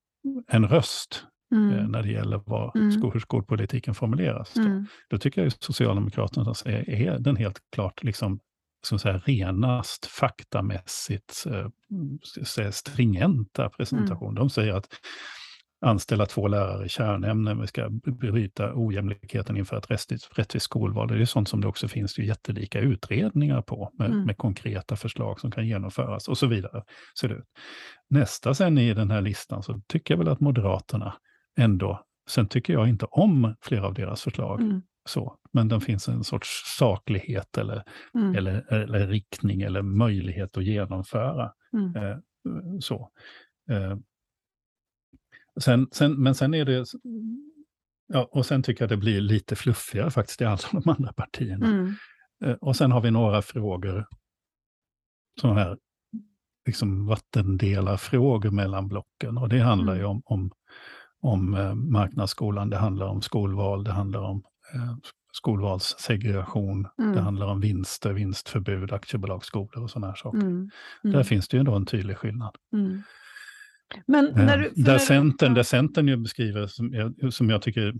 [0.51, 1.77] en röst mm.
[1.77, 3.11] eh, när det gäller vad mm.
[3.13, 4.53] hur skolpolitiken formuleras.
[4.53, 4.85] Då, mm.
[5.09, 8.39] då tycker jag Socialdemokraterna är, är den helt klart liksom,
[8.83, 14.29] som säga, renast faktamässigt eh, stringenta presentation.
[14.29, 14.35] Mm.
[14.35, 14.87] De säger att
[15.85, 21.07] anställa två lärare i kärnämnen, vi ska bryta ojämlikheten inför ett rättvist, rättvist skolval.
[21.07, 24.25] Det är sånt som det också finns det jättelika utredningar på, med, mm.
[24.25, 26.83] med, konkreta förslag som kan genomföras och så vidare.
[27.19, 27.45] Ser det ut.
[28.09, 31.13] Nästa sen i den här listan så tycker jag väl att Moderaterna
[31.61, 32.05] ändå.
[32.29, 34.61] Sen tycker jag inte om flera av deras förslag.
[34.61, 34.81] Mm.
[35.09, 36.47] Så, men det finns en sorts
[36.77, 38.35] saklighet eller, mm.
[38.35, 41.51] eller, eller riktning eller möjlighet att genomföra.
[41.73, 41.95] Mm.
[41.95, 42.17] Eh,
[42.79, 43.11] så.
[43.71, 43.97] Eh,
[45.59, 46.85] sen, sen, men sen är det...
[48.13, 51.67] Ja, och sen tycker jag det blir lite fluffigare faktiskt i alla de andra partierna.
[51.67, 51.93] Mm.
[52.45, 54.07] Eh, och sen har vi några frågor,
[55.41, 55.77] sådana här
[56.65, 59.37] liksom vattendelarfrågor mellan blocken.
[59.37, 60.11] Och det handlar ju mm.
[60.11, 60.51] om, om
[61.21, 64.95] om eh, marknadsskolan, det handlar om skolval, det handlar om eh,
[65.33, 67.15] skolvalssegregation, mm.
[67.15, 70.39] det handlar om vinster, vinstförbud, aktiebolagsskolor och sådana här saker.
[70.39, 70.69] Mm.
[71.03, 71.15] Mm.
[71.15, 72.55] Där finns det ju ändå en tydlig skillnad.
[72.73, 73.01] Mm.
[74.05, 77.93] Men eh, när du, där, centern, där Centern ju beskriver, som jag, som jag tycker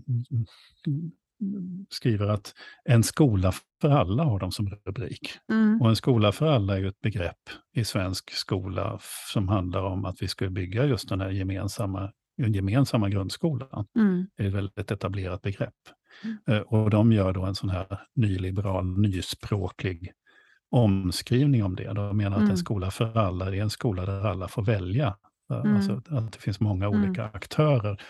[1.88, 2.54] skriver att
[2.84, 5.30] en skola för alla har de som rubrik.
[5.52, 5.82] Mm.
[5.82, 8.98] Och en skola för alla är ju ett begrepp i svensk skola
[9.32, 13.86] som handlar om att vi ska bygga just den här gemensamma den gemensamma grundskolan.
[13.96, 14.26] Mm.
[14.36, 15.74] är ett väldigt etablerat begrepp.
[16.24, 16.38] Mm.
[16.46, 20.12] Eh, och de gör då en sån här nyliberal, nyspråklig
[20.70, 21.92] omskrivning om det.
[21.92, 22.56] De menar att en mm.
[22.56, 25.16] skola för alla är en skola där alla får välja.
[25.52, 25.76] Eh, mm.
[25.76, 27.02] Alltså att det finns många mm.
[27.04, 28.02] olika aktörer.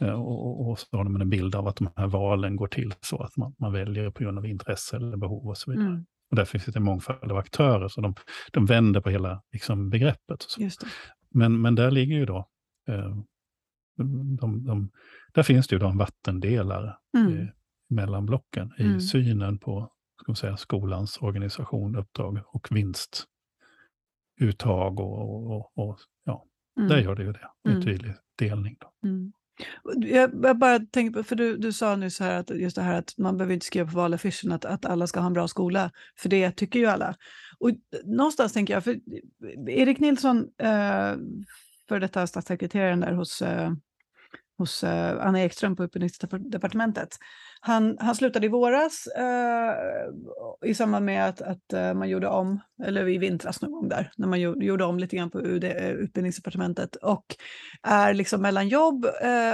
[0.00, 2.94] Eh, och, och, så har de en bild av att de här valen går till
[3.00, 5.86] så att man, man väljer på grund av intresse eller behov och så vidare.
[5.86, 6.06] Mm.
[6.30, 8.14] Och därför finns det en mångfald av aktörer, så de,
[8.52, 10.46] de vänder på hela liksom, begreppet.
[11.34, 12.48] Men, men där ligger ju då
[12.88, 13.16] eh,
[14.04, 14.90] de, de,
[15.32, 17.32] där finns det ju de vattendelare mm.
[17.32, 17.50] i,
[17.88, 19.00] mellan blocken i mm.
[19.00, 25.00] synen på ska säga, skolans organisation, uppdrag och vinstuttag.
[25.00, 26.46] Och, och, och ja,
[26.78, 26.88] mm.
[26.88, 27.84] där gör det ju det, en mm.
[27.84, 28.76] tydlig delning.
[29.04, 29.32] Mm.
[29.96, 32.98] Jag bara tänker på, för du, du sa nu så här att just det här
[32.98, 35.90] att man behöver inte skriva på valaffischen att, att alla ska ha en bra skola,
[36.16, 37.16] för det tycker ju alla.
[37.58, 37.70] Och
[38.04, 39.00] någonstans tänker jag, för
[39.68, 41.14] Erik Nilsson, eh,
[41.88, 43.72] för detta statssekreteraren där hos eh,
[44.60, 47.08] hos eh, Anna Ekström på Utbildningsdepartementet.
[47.60, 49.74] Han, han slutade i våras eh,
[50.66, 54.12] i samband med att, att eh, man gjorde om, eller i vintras någon gång där,
[54.16, 57.24] när man gjorde om lite grann på UD, eh, Utbildningsdepartementet och
[57.82, 59.06] är liksom mellan jobb,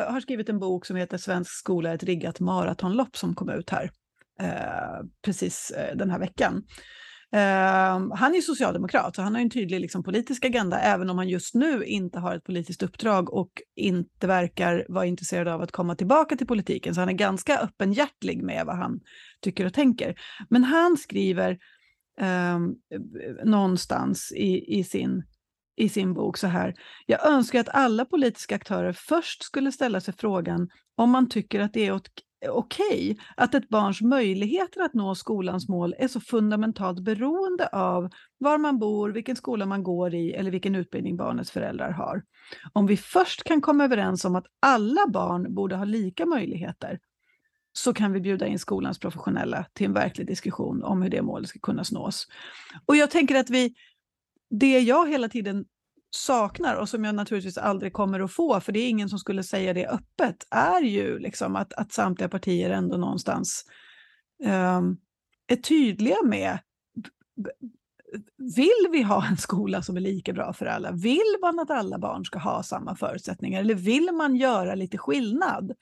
[0.08, 3.90] har skrivit en bok som heter Svensk skola, ett riggat maratonlopp som kom ut här
[5.24, 6.62] precis den här veckan.
[7.32, 11.28] Ehm, han är socialdemokrat, så han har en tydlig liksom, politisk agenda, även om han
[11.28, 15.94] just nu inte har ett politiskt uppdrag och inte verkar vara intresserad av att komma
[15.94, 16.94] tillbaka till politiken.
[16.94, 19.00] Så han är ganska öppenhjärtig med vad han
[19.40, 20.14] tycker och tänker.
[20.48, 21.58] Men han skriver
[22.20, 22.58] eh,
[23.44, 25.22] någonstans i, i, sin,
[25.76, 26.74] i sin bok så här.
[27.06, 31.72] Jag önskar att alla politiska aktörer först skulle ställa sig frågan om man tycker att
[31.72, 32.08] det är åt
[32.44, 37.66] Eh, okej okay, att ett barns möjligheter att nå skolans mål är så fundamentalt beroende
[37.66, 42.22] av var man bor, vilken skola man går i eller vilken utbildning barnets föräldrar har.
[42.72, 46.98] Om vi först kan komma överens om att alla barn borde ha lika möjligheter
[47.72, 51.48] så kan vi bjuda in skolans professionella till en verklig diskussion om hur det målet
[51.48, 52.26] ska kunna nås.
[52.86, 53.74] Och jag tänker att vi,
[54.50, 55.64] det jag hela tiden
[56.10, 59.42] saknar och som jag naturligtvis aldrig kommer att få, för det är ingen som skulle
[59.42, 63.64] säga det öppet, är ju liksom att, att samtliga partier ändå någonstans
[64.44, 64.96] um,
[65.46, 66.58] är tydliga med
[68.56, 70.92] vill vi ha en skola som är lika bra för alla?
[70.92, 75.72] Vill man att alla barn ska ha samma förutsättningar eller vill man göra lite skillnad?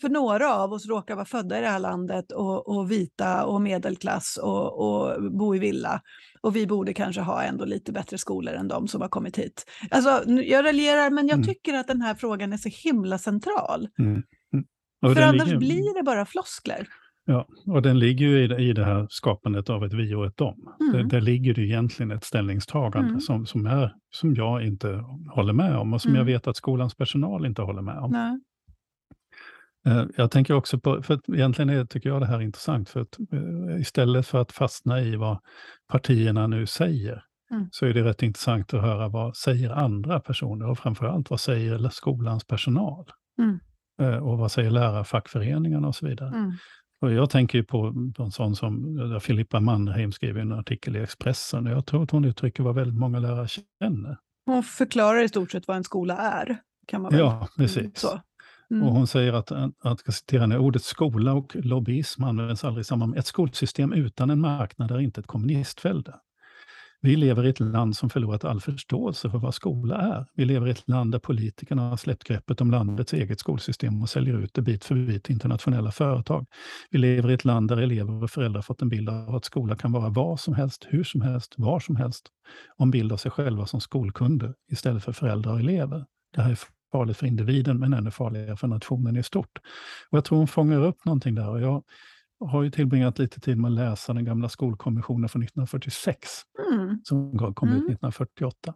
[0.00, 3.60] För några av oss råkar vara födda i det här landet och, och vita och
[3.60, 6.02] medelklass och, och bo i villa.
[6.42, 9.64] Och vi borde kanske ha ändå lite bättre skolor än de som har kommit hit.
[9.90, 11.46] Alltså, jag raljerar, men jag mm.
[11.46, 13.88] tycker att den här frågan är så himla central.
[13.98, 14.22] Mm.
[14.52, 15.14] Mm.
[15.14, 15.58] För annars ligger...
[15.58, 16.86] blir det bara floskler.
[17.24, 20.26] Ja, och den ligger ju i det, i det här skapandet av ett vi och
[20.26, 20.74] ett dom.
[20.80, 20.92] Mm.
[20.92, 23.20] Där, där ligger det egentligen ett ställningstagande mm.
[23.20, 26.18] som, som, är, som jag inte håller med om och som mm.
[26.18, 28.10] jag vet att skolans personal inte håller med om.
[28.10, 28.40] Nej.
[29.86, 33.00] Eh, jag tänker också på, för egentligen är, tycker jag det här är intressant, för
[33.00, 35.38] att eh, istället för att fastna i vad
[35.88, 37.68] partierna nu säger, mm.
[37.70, 41.88] så är det rätt intressant att höra vad säger andra personer och framförallt vad säger
[41.88, 43.10] skolans personal?
[43.38, 43.60] Mm.
[44.02, 46.28] Eh, och vad säger lärarfackföreningarna och så vidare.
[46.28, 46.52] Mm.
[47.00, 51.66] Och jag tänker på, på en sån som Filippa Mannerheim skrev en artikel i Expressen.
[51.66, 54.18] Jag tror att hon uttrycker vad väldigt många lärare känner.
[54.46, 56.56] Hon förklarar i stort sett vad en skola är.
[56.86, 57.20] Kan man väl.
[57.20, 57.98] Ja, precis.
[57.98, 58.20] Så.
[58.70, 58.82] Mm.
[58.82, 62.84] Och hon säger att, att jag citerar henne, ordet skola och lobbyism används aldrig i
[62.84, 66.14] samband med ett skolsystem utan en marknad är inte ett kommunistvälde.
[67.02, 70.26] Vi lever i ett land som förlorat all förståelse för vad skola är.
[70.34, 74.08] Vi lever i ett land där politikerna har släppt greppet om landets eget skolsystem och
[74.08, 76.46] säljer ut det bit för bit till internationella företag.
[76.90, 79.76] Vi lever i ett land där elever och föräldrar fått en bild av att skola
[79.76, 82.28] kan vara vad som helst, hur som helst, var som helst.
[82.76, 86.04] Och en bild av sig själva som skolkunder istället för föräldrar och elever.
[86.34, 86.58] Det här är
[86.92, 89.58] farligt för individen men ännu farligare för nationen i stort.
[90.10, 91.48] Och jag tror hon fångar upp någonting där.
[91.48, 91.82] Och jag
[92.40, 96.28] har ju tillbringat lite tid med att läsa den gamla skolkommissionen från 1946,
[96.72, 97.00] mm.
[97.04, 97.78] som kom mm.
[97.78, 98.74] ut 1948.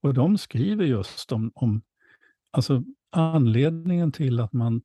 [0.00, 1.82] Och de skriver just om, om
[2.50, 4.82] alltså anledningen till att man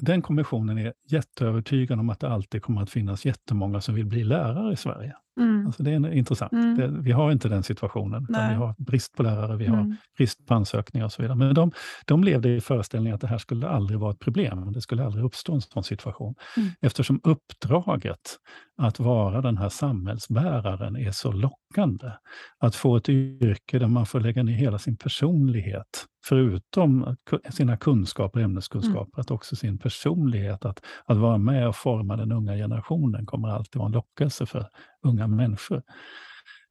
[0.00, 4.24] den kommissionen är jätteövertygad om att det alltid kommer att finnas jättemånga som vill bli
[4.24, 5.16] lärare i Sverige.
[5.40, 5.66] Mm.
[5.66, 6.52] Alltså det är intressant.
[6.52, 6.76] Mm.
[6.76, 8.26] Det, vi har inte den situationen.
[8.28, 9.78] Vi har brist på lärare, vi mm.
[9.78, 11.36] har brist på ansökningar och så vidare.
[11.36, 11.72] Men de,
[12.06, 14.72] de levde i föreställningen att det här skulle aldrig vara ett problem.
[14.72, 16.34] Det skulle aldrig uppstå en sån situation.
[16.56, 16.68] Mm.
[16.80, 18.38] Eftersom uppdraget
[18.78, 22.10] att vara den här samhällsbäraren är så lockande.
[22.58, 27.16] Att få ett yrke där man får lägga ner hela sin personlighet, förutom
[27.50, 29.20] sina kunskaper, ämneskunskaper, mm.
[29.20, 33.78] att också sin personlighet, att, att vara med och forma den unga generationen kommer alltid
[33.78, 34.66] vara en lockelse för
[35.02, 35.82] unga människor.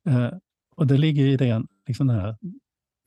[0.10, 0.30] Eh,
[0.76, 2.38] och det ligger i den, liksom den, här,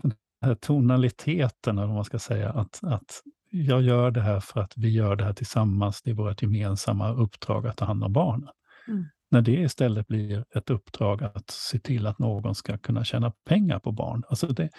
[0.02, 4.60] den här tonaliteten, eller vad man ska säga, att, att jag gör det här för
[4.60, 6.02] att vi gör det här tillsammans.
[6.02, 8.48] Det är vårt gemensamma uppdrag att ta hand om barnen.
[8.88, 9.04] Mm.
[9.30, 13.78] När det istället blir ett uppdrag att se till att någon ska kunna tjäna pengar
[13.78, 14.22] på barn.
[14.28, 14.70] Alltså det,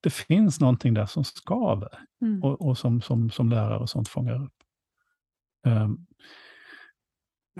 [0.00, 2.42] det finns någonting där som skaver mm.
[2.42, 4.52] och, och, som, som, som lärare och sånt fångar upp.
[5.66, 6.06] Um,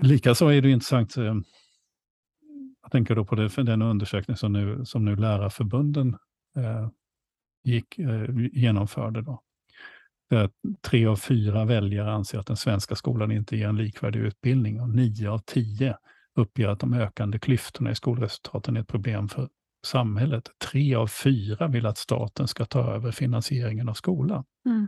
[0.01, 1.43] Likaså är det intressant, um,
[2.81, 6.17] jag tänker då på det, för den undersökning som nu, som nu lärarförbunden
[6.57, 6.89] uh,
[7.63, 9.21] gick, uh, genomförde.
[9.21, 9.43] Då.
[10.31, 10.49] Där
[10.81, 14.89] tre av fyra väljare anser att den svenska skolan inte ger en likvärdig utbildning och
[14.89, 15.97] nio av tio
[16.35, 19.49] uppger att de ökande klyftorna i skolresultaten är ett problem för
[19.85, 20.49] samhället.
[20.71, 24.43] Tre av fyra vill att staten ska ta över finansieringen av skolan.
[24.65, 24.87] Mm.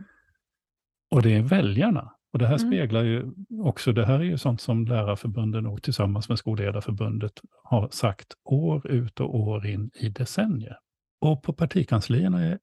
[1.10, 2.12] Och det är väljarna.
[2.32, 2.68] Och det här mm.
[2.68, 7.88] speglar ju också, det här är ju sånt som Lärarförbunden och tillsammans med Skolledarförbundet har
[7.90, 10.78] sagt år ut och år in i decennier.
[11.20, 12.58] Och på partikanslierna är,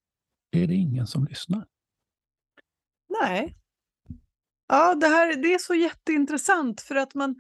[0.52, 1.66] är det ingen som lyssnar.
[3.22, 3.56] Nej.
[4.68, 7.36] Ja, det här det är så jätteintressant för att man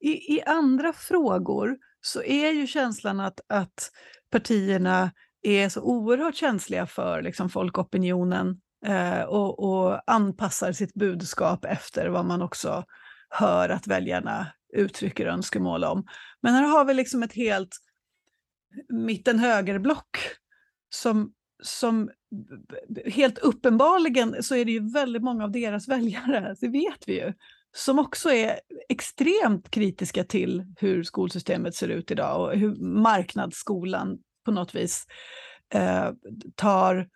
[0.00, 3.90] i, i andra frågor så är ju känslan att, att
[4.30, 12.08] partierna är så oerhört känsliga för liksom, folkopinionen eh, och, och anpassar sitt budskap efter
[12.08, 12.84] vad man också
[13.30, 16.06] hör att väljarna uttrycker önskemål om.
[16.42, 17.76] Men här har vi liksom ett helt
[18.88, 20.18] mitten-högerblock
[20.94, 21.32] som,
[21.62, 22.10] som
[23.06, 27.32] helt uppenbarligen så är det ju väldigt många av deras väljare, det vet vi ju,
[27.76, 34.50] som också är extremt kritiska till hur skolsystemet ser ut idag och hur marknadsskolan på
[34.50, 35.06] något vis
[35.74, 36.10] eh,
[36.54, 37.08] tar,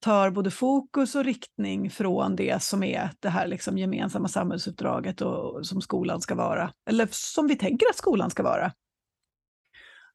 [0.00, 5.54] tar både fokus och riktning från det som är det här liksom gemensamma samhällsuppdraget och,
[5.54, 8.72] och som skolan ska vara, eller som vi tänker att skolan ska vara.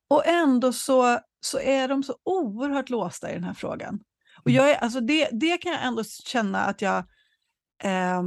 [0.09, 3.99] Och ändå så, så är de så oerhört låsta i den här frågan.
[4.43, 4.63] Och mm.
[4.63, 6.97] jag är, alltså det, det kan jag ändå känna att jag...
[7.83, 8.21] Eh,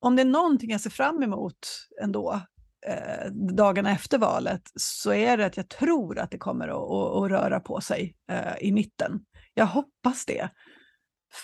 [0.00, 1.58] om det är någonting jag ser fram emot
[2.02, 2.40] ändå
[2.86, 7.24] eh, dagarna efter valet så är det att jag tror att det kommer att, att,
[7.24, 9.20] att röra på sig eh, i mitten.
[9.54, 10.48] Jag hoppas det.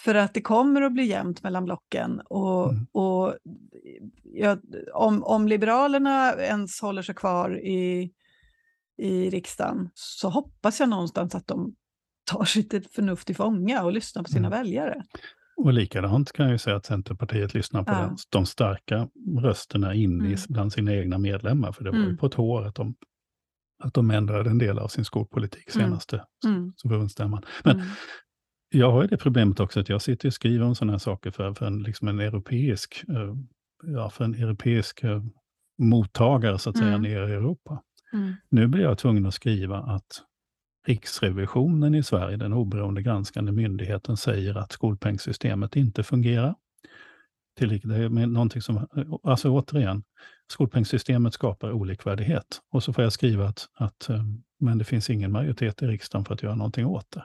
[0.04, 2.20] För att det kommer att bli jämnt mellan blocken.
[2.20, 2.86] Och, mm.
[2.92, 3.36] och
[4.22, 4.56] ja,
[4.92, 8.12] om, om Liberalerna ens håller sig kvar i,
[8.98, 11.74] i riksdagen så hoppas jag någonstans att de
[12.24, 14.58] tar sitt förnuft i fånga och lyssnar på sina mm.
[14.58, 15.04] väljare.
[15.56, 17.98] Och likadant kan jag ju säga att Centerpartiet lyssnar på ja.
[17.98, 19.08] den, de starka
[19.42, 20.38] rösterna inne mm.
[20.48, 21.72] bland sina egna medlemmar.
[21.72, 22.16] För det var ju mm.
[22.16, 22.94] på ett år att de,
[23.84, 25.86] att de ändrade en del av sin skolpolitik mm.
[25.86, 26.72] senaste mm.
[26.82, 27.44] förbundsstämman.
[27.64, 27.88] Men mm.
[28.68, 31.30] jag har ju det problemet också att jag sitter och skriver om sådana här saker
[31.30, 33.34] för, för en, liksom en europeisk, uh,
[33.82, 35.22] ja, för en europeisk uh,
[35.78, 37.02] mottagare så att säga mm.
[37.02, 37.82] nere i Europa.
[38.12, 38.34] Mm.
[38.48, 40.22] Nu blir jag tvungen att skriva att
[40.86, 46.54] Riksrevisionen i Sverige, den oberoende granskande myndigheten, säger att skolpengssystemet inte fungerar.
[47.58, 48.86] det är någonting som,
[49.22, 50.04] alltså återigen,
[50.52, 52.60] skolpengssystemet skapar olikvärdighet.
[52.70, 54.24] Och så får jag skriva att, att eh,
[54.60, 57.24] men det finns ingen majoritet i riksdagen för att göra någonting åt det.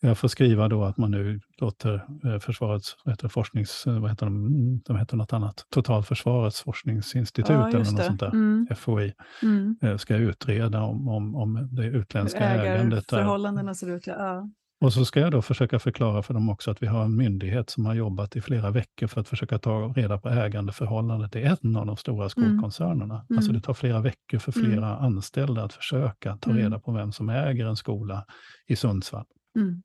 [0.00, 4.26] Jag får skriva då att man nu låter eh, försvarets heter forsknings, eh, vad heter
[4.26, 8.66] de, de heter något annat, Totalförsvarets forskningsinstitut ja, eller något sånt där, mm.
[8.76, 9.76] FOI, mm.
[9.82, 13.10] Eh, ska utreda om, om, om det utländska ägandet.
[13.10, 14.48] Förhållandena ser ut, ja.
[14.80, 17.70] Och så ska jag då försöka förklara för dem också att vi har en myndighet
[17.70, 21.76] som har jobbat i flera veckor för att försöka ta reda på ägandeförhållandet i en
[21.76, 22.28] av de stora mm.
[22.28, 23.14] skolkoncernerna.
[23.14, 23.38] Mm.
[23.38, 25.04] Alltså det tar flera veckor för flera mm.
[25.04, 26.62] anställda att försöka ta mm.
[26.62, 28.24] reda på vem som äger en skola
[28.66, 29.24] i Sundsvall.
[29.56, 29.82] Mm.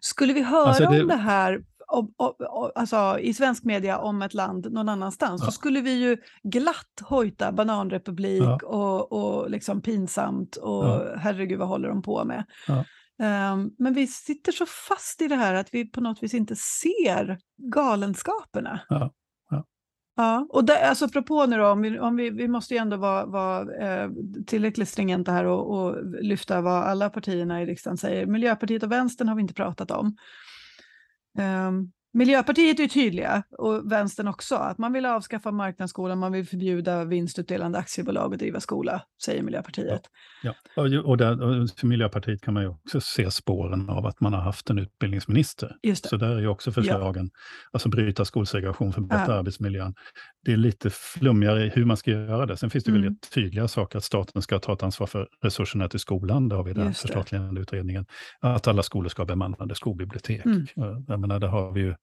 [0.00, 1.02] Skulle vi höra alltså det...
[1.02, 2.34] om det här om, om,
[2.74, 5.46] alltså, i svensk media om ett land någon annanstans, ja.
[5.46, 8.58] så skulle vi ju glatt hojta bananrepublik ja.
[8.64, 11.16] och, och liksom pinsamt och ja.
[11.16, 12.44] herregud vad håller de på med.
[12.66, 12.84] Ja.
[13.52, 16.56] Um, men vi sitter så fast i det här att vi på något vis inte
[16.56, 18.80] ser galenskaperna.
[18.88, 19.10] Ja.
[20.16, 22.96] Ja, och där, alltså apropå nu då, om vi, om vi, vi måste ju ändå
[22.96, 24.10] vara, vara eh,
[24.46, 28.26] tillräckligt stringenta här och, och, lyfta vad alla partierna i riksdagen säger.
[28.26, 30.16] Miljöpartiet och Vänstern har vi inte pratat om.
[31.38, 37.04] Um, Miljöpartiet är tydliga, och vänstern också, att man vill avskaffa marknadsskolan, man vill förbjuda
[37.04, 40.00] vinstutdelande aktiebolag att driva skola, säger Miljöpartiet.
[40.42, 41.02] Ja, ja.
[41.02, 44.40] och, där, och för Miljöpartiet kan man ju också se spåren av att man har
[44.40, 45.76] haft en utbildningsminister.
[45.94, 47.40] Så där är ju också förslagen, ja.
[47.72, 49.38] alltså bryta skolsegregation, förbättra ja.
[49.38, 49.94] arbetsmiljön.
[50.44, 52.56] Det är lite flummigare hur man ska göra det.
[52.56, 53.02] Sen finns det mm.
[53.02, 56.64] väldigt tydliga saker, att staten ska ta ett ansvar för resurserna till skolan, det har
[56.64, 58.06] vi den förstatligande utredningen.
[58.40, 60.44] Att alla skolor ska ha bemannade skolbibliotek.
[60.44, 60.66] Mm.
[61.06, 61.94] Jag menar, där har vi ju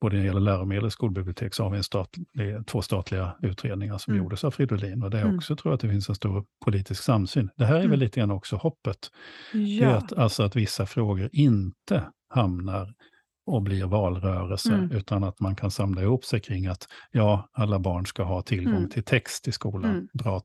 [0.00, 2.26] både när det gäller läromedel och skolbibliotek så har vi en statlig,
[2.66, 4.24] två statliga utredningar som mm.
[4.24, 5.02] gjordes av Fridolin.
[5.02, 5.36] Och det är mm.
[5.36, 7.50] också tror jag att det finns en stor politisk samsyn.
[7.56, 7.90] Det här är mm.
[7.90, 9.10] väl lite grann också hoppet.
[9.52, 9.88] Ja.
[9.88, 12.04] Att, alltså att vissa frågor inte
[12.34, 12.94] hamnar
[13.46, 14.90] och blir valrörelse, mm.
[14.90, 18.76] utan att man kan samla ihop sig kring att ja, alla barn ska ha tillgång
[18.76, 18.90] mm.
[18.90, 20.08] till text i skolan, mm.
[20.12, 20.42] bra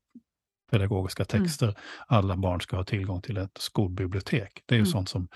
[0.72, 1.76] pedagogiska texter.
[2.08, 4.64] Alla barn ska ha tillgång till ett skolbibliotek.
[4.66, 5.28] Det är ju sånt som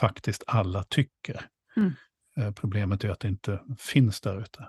[0.00, 1.46] faktiskt alla tycker.
[2.38, 4.68] Eh, problemet är att det inte finns där ute.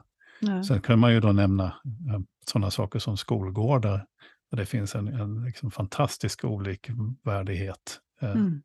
[0.67, 4.05] Sen kan man ju då nämna eh, sådana saker som skolgårdar,
[4.51, 7.99] där det finns en, en liksom fantastisk olikvärdighet.
[8.21, 8.61] Eh, mm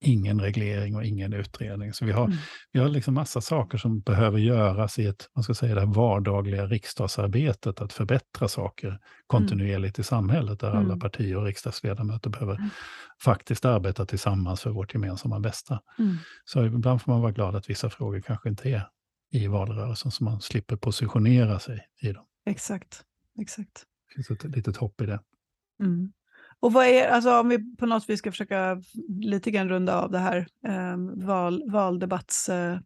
[0.00, 1.92] ingen reglering och ingen utredning.
[1.92, 2.36] Så vi har, mm.
[2.72, 6.66] vi har liksom massa saker som behöver göras i ett, man ska säga det vardagliga
[6.66, 10.02] riksdagsarbetet, att förbättra saker kontinuerligt mm.
[10.02, 10.84] i samhället, där mm.
[10.84, 12.68] alla partier och riksdagsledamöter behöver mm.
[13.22, 15.80] faktiskt arbeta tillsammans för vårt gemensamma bästa.
[15.98, 16.16] Mm.
[16.44, 18.88] Så ibland får man vara glad att vissa frågor kanske inte är
[19.32, 22.24] i valrörelsen, så man slipper positionera sig i dem.
[22.46, 23.02] Exakt,
[23.40, 23.84] exakt.
[24.08, 25.20] Det finns ett litet hopp i det.
[25.82, 26.12] Mm.
[26.60, 28.82] Och vad är, alltså om vi på något vis ska försöka
[29.20, 30.96] lite grann runda av det här eh,
[31.26, 32.82] val, valdebattssoppan.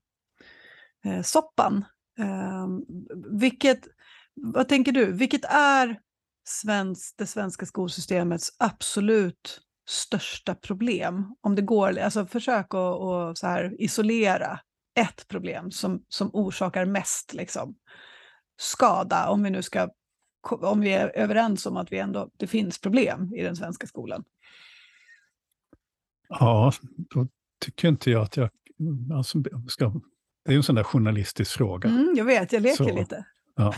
[2.18, 2.82] Eh, eh, ehm,
[3.40, 3.80] vilket,
[4.34, 6.00] vad tänker du, vilket är
[6.48, 11.34] svensk, det svenska skolsystemets absolut största problem?
[11.40, 14.60] Om det går, alltså försök att och så här isolera
[15.00, 17.74] ett problem som, som orsakar mest liksom,
[18.60, 19.88] skada, om vi nu ska
[20.50, 24.24] om vi är överens om att vi ändå, det finns problem i den svenska skolan?
[26.28, 26.72] Ja,
[27.14, 27.28] då
[27.64, 28.50] tycker inte jag att jag
[29.12, 30.00] alltså, ska...
[30.44, 31.88] Det är en sån där journalistisk fråga.
[31.88, 33.24] Mm, jag vet, jag leker så, lite.
[33.56, 33.74] Ja.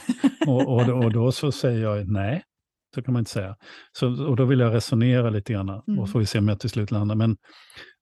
[0.46, 2.44] Och, och, och, då så säger jag nej,
[2.94, 3.56] så kan man inte säga.
[3.92, 5.98] Så, och då vill jag resonera lite grann mm.
[5.98, 7.14] och får vi se om jag till slut landar.
[7.14, 7.36] Men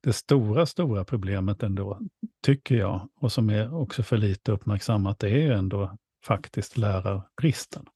[0.02, 2.00] det stora, stora problemet ändå,
[2.44, 5.96] tycker jag, och som är också för lite uppmärksammat, det är ju ändå
[6.26, 7.86] faktiskt lärarbristen.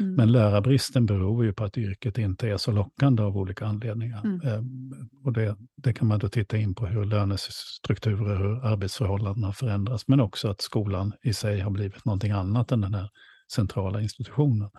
[0.00, 0.14] Mm.
[0.14, 4.24] Men lärarbristen beror ju på att yrket inte är så lockande av olika anledningar.
[4.24, 4.40] Mm.
[4.40, 4.92] Ehm,
[5.24, 10.20] och det, det, kan man då titta in på hur lönestrukturer, hur arbetsförhållandena förändras, men
[10.20, 13.10] också att skolan i sig har blivit någonting annat än den här
[13.52, 14.70] centrala institutionen.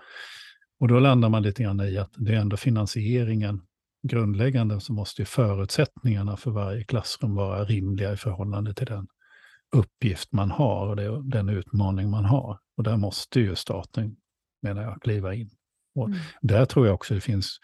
[0.80, 3.62] Och då landar man lite grann i att det är ändå finansieringen
[4.08, 9.08] grundläggande så måste ju förutsättningarna för varje klassrum vara rimliga i förhållande till den
[9.76, 12.60] uppgift man har och det, den utmaning man har.
[12.78, 14.16] Och där måste ju staten,
[14.66, 15.50] menar jag, kliva in.
[15.96, 16.20] Och mm.
[16.42, 17.60] Där tror jag också det finns,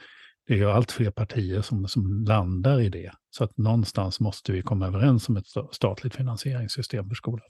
[0.48, 3.12] det är ju allt fler partier som, som landar i det.
[3.30, 7.48] Så att någonstans måste vi komma överens om ett statligt finansieringssystem för skolan.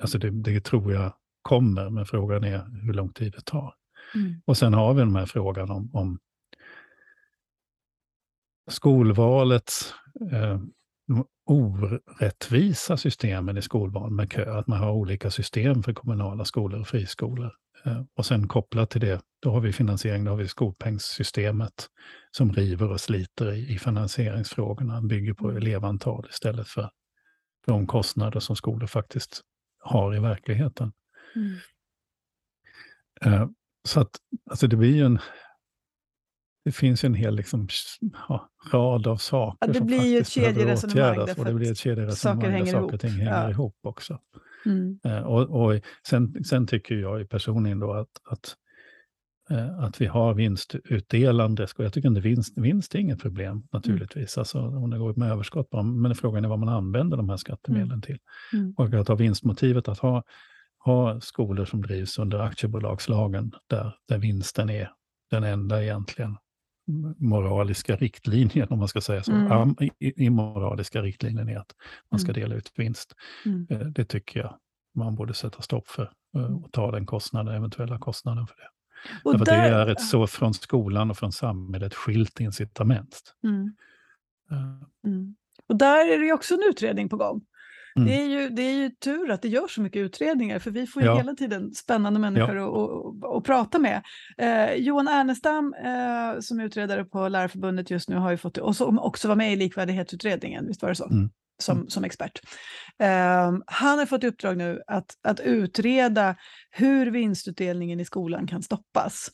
[0.00, 1.12] Alltså det, det tror jag
[1.42, 3.74] kommer, men frågan är hur lång tid det tar.
[4.14, 4.42] Mm.
[4.44, 6.18] Och sen har vi den här frågan om, om
[8.70, 9.94] skolvalets
[10.32, 10.60] eh,
[11.46, 16.88] orättvisa systemen i skolval med kö, att man har olika system för kommunala skolor och
[16.88, 17.52] friskolor.
[17.86, 21.88] Eh, och sen kopplat till det, då har vi finansiering, då har vi skolpengssystemet
[22.30, 26.90] som river och sliter i, i finansieringsfrågorna, bygger på elevantal istället för
[27.66, 29.40] de kostnader som skolor faktiskt
[29.78, 30.92] har i verkligheten.
[31.36, 31.56] Mm.
[33.26, 33.48] Uh,
[33.88, 34.10] så att
[34.50, 35.18] alltså det blir ju en,
[36.64, 37.68] det finns ju en hel liksom,
[38.28, 41.38] ja, rad av saker ja, det som blir faktiskt behöver åtgärdas.
[41.38, 43.50] Och det blir ett kedjeresonemang saker där saker och ting hänger ja.
[43.50, 44.18] ihop också.
[44.66, 44.98] Mm.
[45.06, 48.56] Uh, och, och sen, sen, tycker jag personligen då att, att,
[49.50, 53.62] uh, att vi har vinstutdelande, jag tycker inte vinst, vinst är inget problem mm.
[53.72, 54.40] naturligtvis, mm.
[54.40, 57.90] alltså, om det går med överskott, men frågan är vad man använder de här skattemedlen
[57.90, 58.02] mm.
[58.02, 58.18] till.
[58.52, 58.74] Mm.
[58.76, 60.22] Och att ha vinstmotivet, att ha
[60.84, 64.90] ha skolor som drivs under aktiebolagslagen där, där vinsten är
[65.30, 66.36] den enda egentligen
[67.16, 69.32] moraliska riktlinjen, om man ska säga så.
[69.32, 69.74] Mm.
[69.98, 71.74] Immoraliska riktlinjen är att
[72.10, 72.40] man ska mm.
[72.40, 73.14] dela ut vinst.
[73.46, 73.66] Mm.
[73.70, 74.58] Eh, det tycker jag
[74.94, 78.68] man borde sätta stopp för eh, och ta den kostnaden, eventuella kostnaden för det.
[79.24, 79.44] Och där...
[79.44, 83.34] det är ett så från skolan och från samhället skilt incitament.
[83.44, 83.72] Mm.
[84.52, 84.82] Uh.
[85.66, 87.44] Och där är det också en utredning på gång.
[87.96, 88.08] Mm.
[88.08, 90.86] Det, är ju, det är ju tur att det görs så mycket utredningar, för vi
[90.86, 91.16] får ju ja.
[91.16, 93.36] hela tiden spännande människor ja.
[93.36, 94.02] att prata med.
[94.38, 98.76] Eh, Johan Ernestam, eh, som är utredare på Lärarförbundet just nu, har ju fått, och
[98.76, 101.08] som också var med i likvärdighetsutredningen, visst var det så?
[101.08, 101.30] Mm.
[101.58, 101.88] Som, mm.
[101.88, 102.40] som expert.
[102.98, 106.36] Eh, han har fått i uppdrag nu att, att utreda
[106.70, 109.30] hur vinstutdelningen i skolan kan stoppas.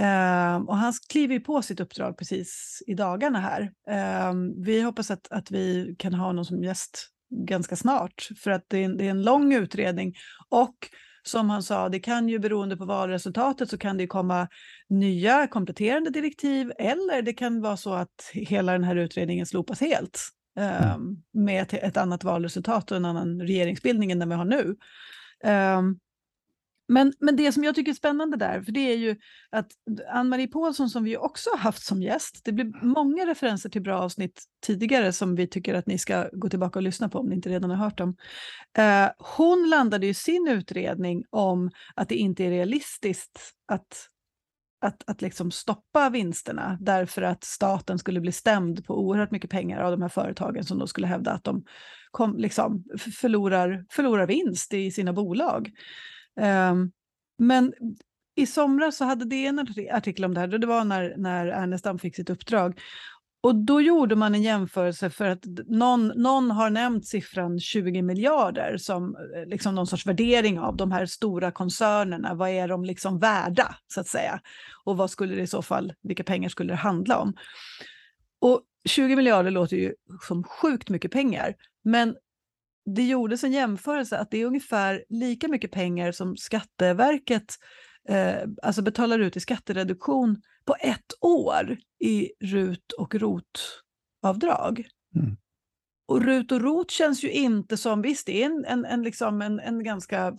[0.00, 3.62] Uh, och han kliver på sitt uppdrag precis i dagarna här.
[3.90, 8.64] Uh, vi hoppas att, att vi kan ha någon som gäst ganska snart, för att
[8.68, 10.14] det är, en, det är en lång utredning.
[10.48, 10.76] Och
[11.22, 14.48] som han sa, det kan ju beroende på valresultatet så kan det komma
[14.88, 20.20] nya kompletterande direktiv eller det kan vara så att hela den här utredningen slopas helt
[20.58, 20.96] eh,
[21.32, 24.76] med ett annat valresultat och en annan regeringsbildning än den vi har nu.
[25.44, 25.98] Um,
[26.88, 29.16] men, men det som jag tycker är spännande där, för det är ju
[29.50, 29.66] att
[30.12, 33.98] Ann-Marie Paulsson som vi också har haft som gäst, det blir många referenser till bra
[33.98, 37.34] avsnitt tidigare som vi tycker att ni ska gå tillbaka och lyssna på om ni
[37.34, 38.16] inte redan har hört dem.
[38.78, 43.40] Eh, hon landade ju sin utredning om att det inte är realistiskt
[43.72, 44.08] att
[44.80, 49.80] att, att liksom stoppa vinsterna därför att staten skulle bli stämd på oerhört mycket pengar
[49.80, 51.64] av de här företagen som då skulle hävda att de
[52.10, 52.84] kom, liksom,
[53.20, 55.70] förlorar, förlorar vinst i sina bolag.
[56.40, 56.92] Um,
[57.38, 57.72] men
[58.36, 61.98] i somras så hade DN en artikel om det här, det var när, när Ernestam
[61.98, 62.80] fick sitt uppdrag.
[63.40, 68.76] Och då gjorde man en jämförelse för att någon, någon har nämnt siffran 20 miljarder
[68.76, 72.34] som eh, liksom någon sorts värdering av de här stora koncernerna.
[72.34, 74.40] Vad är de liksom värda, så att säga?
[74.84, 77.34] Och vad skulle det i så fall, vilka pengar skulle det handla om?
[78.40, 79.94] Och 20 miljarder låter ju
[80.26, 82.16] som sjukt mycket pengar, men
[82.86, 87.54] det gjordes en jämförelse att det är ungefär lika mycket pengar som Skatteverket
[88.08, 94.86] eh, alltså betalar ut i skattereduktion på ett år i RUT och ROT-avdrag.
[95.16, 95.36] Mm.
[96.08, 99.42] Och RUT och ROT känns ju inte som, visst det är en, en, en, liksom
[99.42, 100.36] en, en ganska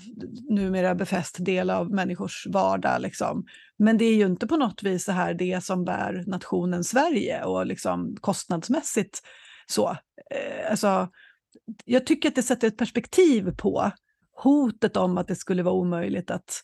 [0.49, 3.45] numera befäst del av människors vardag, liksom.
[3.77, 7.43] men det är ju inte på något vis så här det som bär nationen Sverige
[7.43, 9.21] och liksom kostnadsmässigt
[9.65, 9.89] så.
[10.31, 11.09] Eh, alltså,
[11.85, 13.91] jag tycker att det sätter ett perspektiv på
[14.43, 16.61] hotet om att det skulle vara omöjligt att,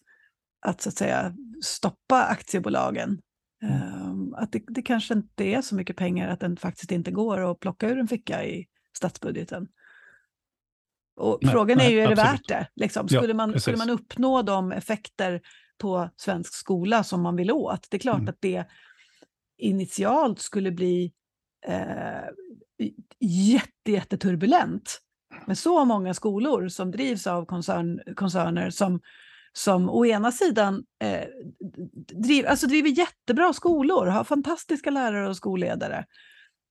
[0.66, 3.22] att, så att säga, stoppa aktiebolagen.
[3.64, 4.10] Mm.
[4.10, 7.52] Um, att det, det, kanske inte är så mycket pengar att den faktiskt inte går
[7.52, 9.68] att plocka ur en ficka i statsbudgeten.
[11.16, 12.68] Och nej, frågan är ju, är det värt det?
[12.76, 15.42] Liksom, skulle, ja, man, skulle man uppnå de effekter
[15.78, 17.88] på svensk skola som man vill åt?
[17.90, 18.30] Det är klart mm.
[18.30, 18.66] att det
[19.58, 21.14] initialt skulle bli
[21.68, 22.24] eh,
[23.20, 25.00] jätte, jätteturbulent
[25.48, 29.00] med så många skolor som drivs av koncern, koncerner som,
[29.54, 31.28] som å ena sidan eh,
[32.24, 36.06] driv, alltså driver jättebra skolor, har fantastiska lärare och skolledare.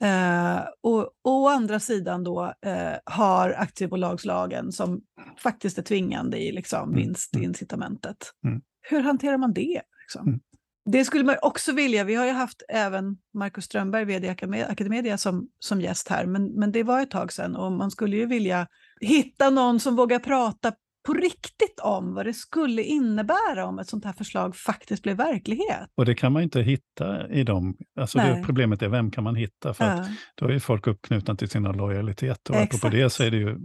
[0.03, 5.01] Eh, och, och å andra sidan då eh, har aktiebolagslagen som
[5.39, 7.03] faktiskt är tvingande i liksom, mm, mm.
[7.03, 8.33] vinstincitamentet.
[8.45, 8.61] Mm.
[8.81, 9.83] hur hanterar man det?
[10.03, 10.29] Liksom?
[10.29, 10.41] Mm.
[10.85, 12.05] Det skulle man också vilja.
[12.05, 14.29] Vi har ju haft även Markus Strömberg, vd
[14.69, 18.17] Academedia, som, som gäst här, men, men det var ett tag sedan och man skulle
[18.17, 18.67] ju vilja
[19.01, 20.73] hitta någon som vågar prata
[21.07, 25.89] på riktigt om vad det skulle innebära om ett sånt här förslag faktiskt blev verklighet.
[25.95, 27.77] Och det kan man inte hitta i dem.
[28.01, 29.75] Alltså det, problemet är vem kan man hitta?
[29.75, 29.91] För ja.
[29.91, 32.55] att då är folk uppknutna till sina lojaliteter.
[32.55, 32.83] Och Exakt.
[32.83, 33.59] på det så är det ju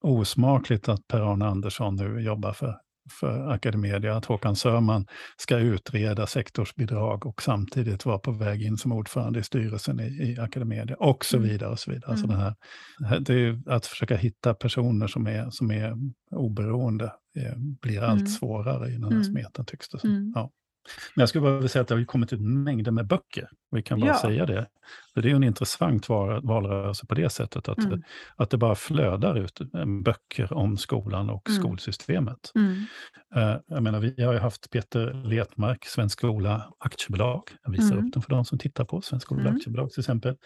[0.00, 2.74] osmakligt att Per-Arne Andersson nu jobbar för
[3.10, 8.92] för Academedia att Håkan Sörman ska utreda sektorsbidrag och samtidigt vara på väg in som
[8.92, 11.48] ordförande i styrelsen i, i Academedia och så mm.
[11.48, 11.70] vidare.
[11.70, 12.10] Och så vidare.
[12.10, 12.40] Alltså mm.
[12.40, 12.54] Alltså
[13.04, 15.94] här, det är att försöka hitta personer som är, som är
[16.30, 17.04] oberoende
[17.36, 18.26] eh, blir allt mm.
[18.26, 19.24] svårare i den här mm.
[19.24, 20.10] smeten tycks det som.
[20.10, 20.32] Mm.
[20.34, 20.50] Ja.
[21.14, 23.48] Men jag skulle bara vilja säga att det har kommit ut mängder med böcker.
[23.70, 24.18] Vi kan bara ja.
[24.18, 24.66] säga det.
[25.14, 28.02] För det är en intressant valrörelse på det sättet att, mm.
[28.36, 29.60] att det bara flödar ut
[30.04, 31.62] böcker om skolan och mm.
[31.62, 32.52] skolsystemet.
[32.54, 32.72] Mm.
[33.36, 37.42] Uh, jag menar, vi har ju haft Peter Letmark, Svensk skola aktiebolag.
[37.64, 38.10] Jag visar upp mm.
[38.10, 39.56] den för de som tittar på Svensk skola mm.
[39.56, 40.36] aktiebolag till exempel.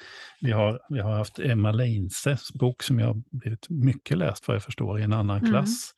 [0.40, 4.62] Vi har, vi har haft Emma Leinses bok som jag blivit mycket läst vad jag
[4.62, 5.50] förstår i en annan mm.
[5.50, 5.90] klass.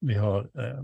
[0.00, 0.82] Vi har uh,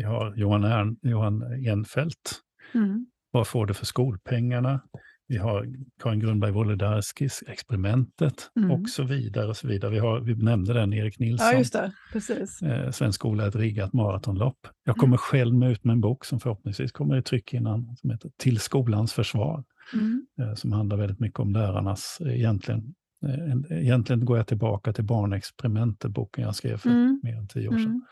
[0.00, 2.40] vi har Johan, Ern, Johan Enfeldt.
[2.74, 3.06] Mm.
[3.30, 4.80] Vad får det för skolpengarna?
[5.28, 5.66] Vi har
[6.02, 8.70] Karin Grundberg Wolodarskis Experimentet mm.
[8.70, 9.46] och så vidare.
[9.46, 9.90] och så vidare.
[9.90, 11.46] Vi, har, vi nämnde den, Erik Nilsson.
[11.46, 11.92] Ja, just det.
[12.12, 12.62] Precis.
[12.62, 14.58] Eh, Svensk skola, ett riggat maratonlopp.
[14.84, 15.18] Jag kommer mm.
[15.18, 18.60] själv med ut med en bok som förhoppningsvis kommer i tryck innan, som heter Till
[18.60, 19.64] skolans försvar.
[19.92, 20.26] Mm.
[20.40, 22.94] Eh, som handlar väldigt mycket om lärarnas, eh, egentligen,
[23.26, 27.20] eh, egentligen går jag tillbaka till barnexperimentet, boken jag skrev för mm.
[27.22, 28.02] mer än tio år sedan.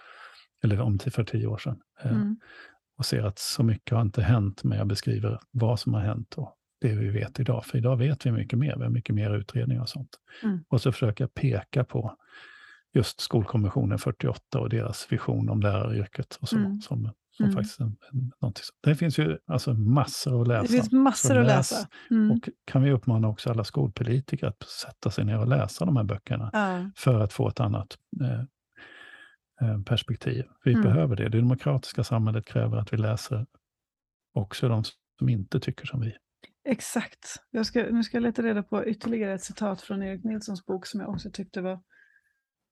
[0.65, 1.81] Eller om för tio år sedan.
[2.03, 2.37] Eh, mm.
[2.99, 6.35] Och ser att så mycket har inte hänt, men jag beskriver vad som har hänt
[6.35, 7.65] och det vi vet idag.
[7.65, 10.11] För idag vet vi mycket mer, vi har mycket mer utredningar och sånt.
[10.43, 10.65] Mm.
[10.69, 12.17] Och så försöker jag peka på
[12.95, 16.57] just Skolkommissionen 48 och deras vision om läraryrket och så.
[16.57, 16.81] Mm.
[16.81, 17.57] Som, som mm.
[17.57, 18.65] faktiskt en, en, någonting.
[18.83, 20.63] Det finns ju alltså massor att läsa.
[20.63, 21.89] Det finns massor att läs, läsa.
[22.11, 22.31] Mm.
[22.31, 26.05] Och kan vi uppmana också alla skolpolitiker att sätta sig ner och läsa de här
[26.05, 26.51] böckerna
[26.97, 28.43] för att få ett annat Eh,
[29.87, 30.45] perspektiv.
[30.65, 30.83] Vi mm.
[30.83, 31.29] behöver det.
[31.29, 33.47] Det demokratiska samhället kräver att vi läser
[34.35, 34.85] också de
[35.19, 36.17] som inte tycker som vi.
[36.69, 37.37] Exakt.
[37.51, 40.87] Jag ska, nu ska jag leta reda på ytterligare ett citat från Erik Nilssons bok
[40.87, 41.81] som jag också tyckte var...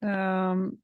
[0.04, 0.76] Um,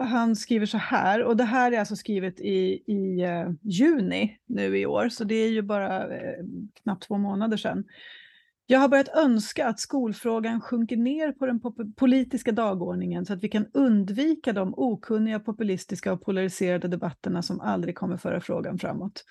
[0.00, 4.78] han skriver så här, och det här är alltså skrivet i, i uh, juni nu
[4.78, 6.44] i år, så det är ju bara uh,
[6.82, 7.84] knappt två månader sedan.
[8.70, 11.60] Jag har börjat önska att skolfrågan sjunker ner på den
[11.94, 17.94] politiska dagordningen så att vi kan undvika de okunniga, populistiska och polariserade debatterna som aldrig
[17.94, 19.24] kommer föra frågan framåt.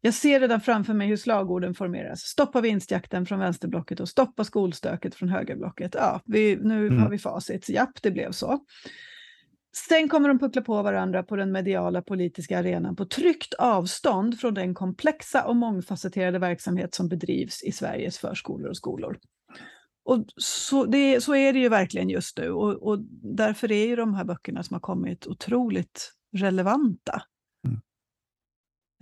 [0.00, 2.20] Jag ser redan framför mig hur slagorden formeras.
[2.20, 5.94] Stoppa vinstjakten från vänsterblocket och stoppa skolstöket från högerblocket.
[5.94, 7.02] Ja, vi, nu mm.
[7.02, 7.68] har vi facit.
[7.68, 8.58] Japp, det blev så.
[9.76, 14.54] Sen kommer de puckla på varandra på den mediala politiska arenan på tryggt avstånd från
[14.54, 19.18] den komplexa och mångfacetterade verksamhet som bedrivs i Sveriges förskolor och skolor.
[20.04, 23.96] Och så, det, så är det ju verkligen just nu och, och därför är ju
[23.96, 27.22] de här böckerna som har kommit otroligt relevanta.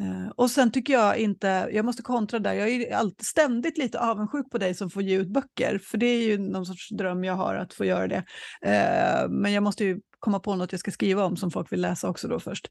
[0.03, 4.01] Uh, och sen tycker jag inte, jag måste kontra där, jag är alltid, ständigt lite
[4.01, 7.25] avundsjuk på dig som får ge ut böcker, för det är ju någon sorts dröm
[7.25, 8.25] jag har att få göra det.
[8.67, 11.81] Uh, men jag måste ju komma på något jag ska skriva om som folk vill
[11.81, 12.69] läsa också då först.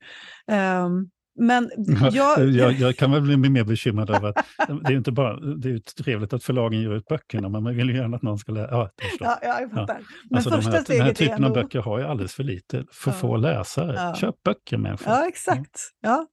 [0.51, 1.71] Um, men
[2.11, 2.49] jag...
[2.49, 2.73] jag...
[2.73, 4.45] jag, kan väl bli mer bekymrad över att
[4.83, 7.89] det är inte bara det är trevligt att förlagen ger ut böckerna, men man vill
[7.89, 8.71] ju gärna att någon ska läsa.
[9.19, 9.97] Ja, ja, jag fattar.
[9.99, 10.05] Ja.
[10.29, 11.47] Men alltså första de här, den här typen ändå...
[11.47, 13.17] av böcker har ju alldeles för lite, för ja.
[13.17, 13.93] få läsare.
[13.95, 14.15] Ja.
[14.15, 15.13] Köp böcker människor.
[15.13, 15.79] Ja, exakt.
[16.01, 16.27] Ja.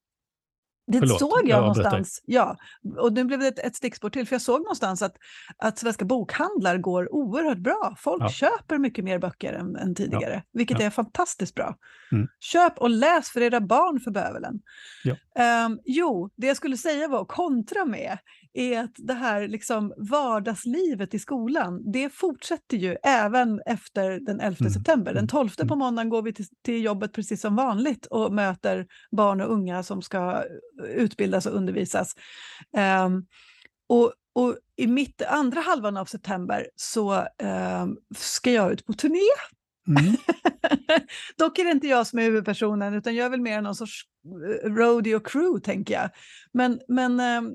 [0.86, 2.56] Det Förlåt, såg jag, jag någonstans, ja,
[2.98, 5.16] och nu blev det ett, ett stickspår till, för jag såg någonstans att,
[5.58, 7.94] att svenska bokhandlar går oerhört bra.
[7.98, 8.28] Folk ja.
[8.28, 10.50] köper mycket mer böcker än, än tidigare, ja.
[10.52, 10.86] vilket ja.
[10.86, 11.76] är fantastiskt bra.
[12.12, 12.28] Mm.
[12.40, 14.60] Köp och läs för era barn för bövelen.
[15.66, 18.18] Um, jo, det jag skulle säga var kontra med
[18.54, 24.56] är att det här liksom vardagslivet i skolan, det fortsätter ju även efter den 11
[24.60, 24.72] mm.
[24.72, 25.14] september.
[25.14, 25.68] Den 12 mm.
[25.68, 29.82] på måndagen går vi till, till, jobbet precis som vanligt och möter barn och unga
[29.82, 30.42] som ska
[30.82, 32.14] utbildas och undervisas.
[33.06, 33.26] Um,
[33.88, 39.30] och, och i mitt andra halvan av september så um, ska jag ut på turné
[39.88, 40.16] Mm.
[41.38, 44.02] Dock är det inte jag som är huvudpersonen, utan jag är väl mer någon sorts
[44.24, 46.10] eh, rodeo crew, tänker jag.
[46.52, 47.50] Men, men uh,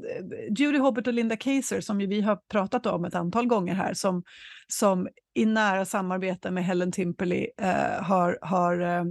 [0.58, 4.24] Judy Hobbit och Linda Kaiser, som vi har pratat om ett antal gånger här, som,
[4.68, 9.04] som i nära samarbete med Helen Timperley uh, har, har uh,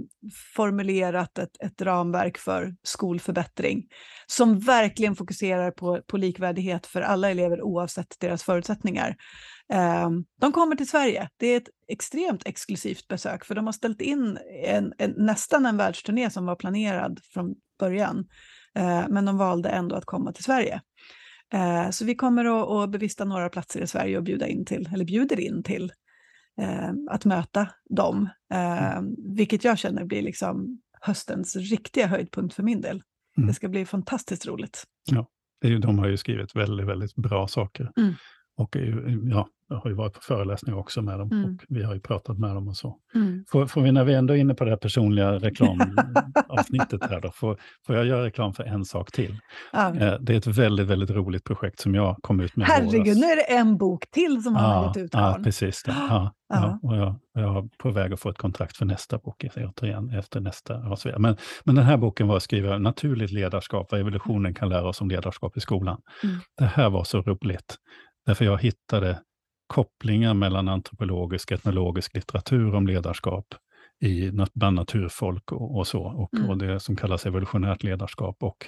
[0.55, 3.83] formulerat ett, ett ramverk för skolförbättring,
[4.27, 9.15] som verkligen fokuserar på, på likvärdighet för alla elever oavsett deras förutsättningar.
[9.73, 11.29] Ehm, de kommer till Sverige.
[11.37, 15.77] Det är ett extremt exklusivt besök för de har ställt in en, en, nästan en
[15.77, 18.27] världsturné som var planerad från början.
[18.75, 20.81] Eh, men de valde ändå att komma till Sverige.
[21.53, 25.05] Eh, så vi kommer att, bevista några platser i Sverige och bjuda in till, eller
[25.05, 25.91] bjuder in till
[26.61, 28.29] eh, att möta dem.
[29.35, 33.01] Vilket jag känner blir liksom höstens riktiga höjdpunkt för min del.
[33.37, 33.47] Mm.
[33.47, 34.83] Det ska bli fantastiskt roligt.
[35.11, 35.27] Ja,
[35.61, 37.91] det är ju, de har ju skrivit väldigt, väldigt bra saker.
[37.97, 38.13] Mm.
[38.57, 38.75] Och
[39.31, 41.45] ja, jag har ju varit på föreläsningar också med dem mm.
[41.45, 42.97] och vi har ju pratat med dem och så.
[43.15, 43.45] Mm.
[43.47, 47.31] Får, får, vi, när vi ändå är inne på det här personliga reklamavsnittet här då,
[47.31, 49.39] får, får jag göra reklam för en sak till?
[49.71, 49.95] Ja.
[49.95, 53.25] Eh, det är ett väldigt, väldigt roligt projekt som jag kom ut med Herregud, nu
[53.25, 55.09] är det en bok till som han ja, har gett ut.
[55.13, 55.83] Ja, precis.
[55.83, 55.95] Det.
[56.09, 56.79] Ja, ja.
[56.83, 60.39] och jag, jag är på väg att få ett kontrakt för nästa bok, återigen, efter
[60.39, 60.97] nästa.
[61.17, 65.01] Men, men den här boken var att skriva Naturligt ledarskap, vad evolutionen kan lära oss
[65.01, 66.01] om ledarskap i skolan.
[66.23, 66.35] Mm.
[66.57, 67.77] Det här var så roligt.
[68.25, 69.19] Därför jag hittade
[69.69, 73.45] kopplingar mellan antropologisk och etnologisk litteratur om ledarskap
[74.01, 76.49] i, bland naturfolk och, och så, och, mm.
[76.49, 78.65] och, det som kallas evolutionärt ledarskap och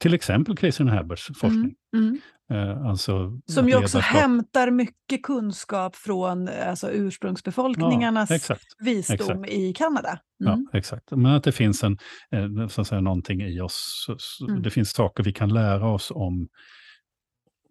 [0.00, 1.74] till exempel Christian Herberts forskning.
[1.96, 2.20] Mm.
[2.50, 2.86] Mm.
[2.86, 9.52] Alltså som ju också hämtar mycket kunskap från alltså, ursprungsbefolkningarnas ja, exakt, visdom exakt.
[9.52, 10.18] i Kanada.
[10.38, 10.66] Ja, mm.
[10.72, 11.10] exakt.
[11.10, 11.98] Men att det finns en,
[12.30, 14.06] eh, så att säga, någonting i oss,
[14.48, 14.62] mm.
[14.62, 16.48] det finns saker vi kan lära oss om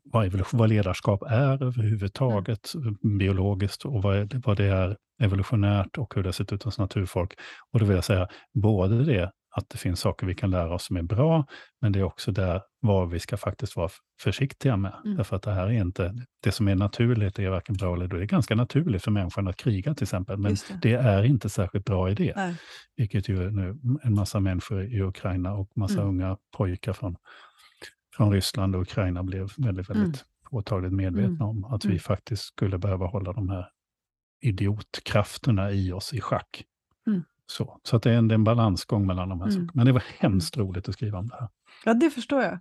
[0.04, 3.18] vad, vad ledarskap är överhuvudtaget, mm.
[3.18, 6.80] biologiskt, och vad, är, vad det är evolutionärt och hur det har sett ut hos
[6.80, 7.34] naturfolk.
[7.72, 10.86] Och då vill jag säga både det att det finns saker vi kan lära oss
[10.86, 11.46] som är bra,
[11.82, 13.90] men det är också där vad vi ska faktiskt vara
[14.22, 14.94] försiktiga med.
[15.06, 15.18] Mm.
[15.18, 18.30] Därför att det här är inte, det som är naturligt är varken bra eller dåligt.
[18.30, 20.78] Det är ganska naturligt för människan att kriga till exempel, men det.
[20.82, 20.94] det.
[20.94, 22.34] är inte särskilt bra idé.
[22.36, 22.56] Nej.
[22.96, 26.08] Vilket ju nu en massa människor i Ukraina och massa mm.
[26.08, 27.16] unga pojkar från
[28.18, 30.50] från Ryssland och Ukraina blev väldigt, väldigt mm.
[30.50, 31.42] påtagligt medvetna mm.
[31.42, 32.00] om att vi mm.
[32.00, 33.70] faktiskt skulle behöva hålla de här
[34.42, 36.64] idiotkrafterna i oss i schack.
[37.08, 37.24] Mm.
[37.46, 39.54] Så, så att det är en, det är en balansgång mellan de här mm.
[39.56, 39.72] sakerna.
[39.74, 41.50] Men det var hemskt roligt att skriva om det här.
[41.86, 42.60] Ja, det förstår jag.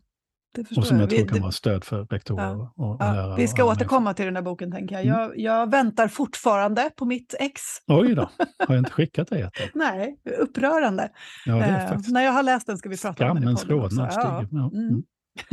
[0.76, 2.72] Och som jag, jag tror kan vara stöd för rektorer ja.
[2.76, 3.36] och, och ja, lärare.
[3.36, 5.04] Vi ska återkomma till den här boken, tänker jag.
[5.04, 5.38] jag.
[5.38, 7.62] Jag väntar fortfarande på mitt ex.
[7.86, 8.22] Oj då,
[8.58, 9.50] har jag inte skickat det än?
[9.74, 11.10] Nej, upprörande.
[11.46, 12.12] Ja, faktiskt...
[12.12, 14.20] när jag har läst den ska vi prata Skammens om den podden också.
[14.20, 14.44] Ja.
[14.50, 14.70] Ja.
[14.74, 15.02] Mm.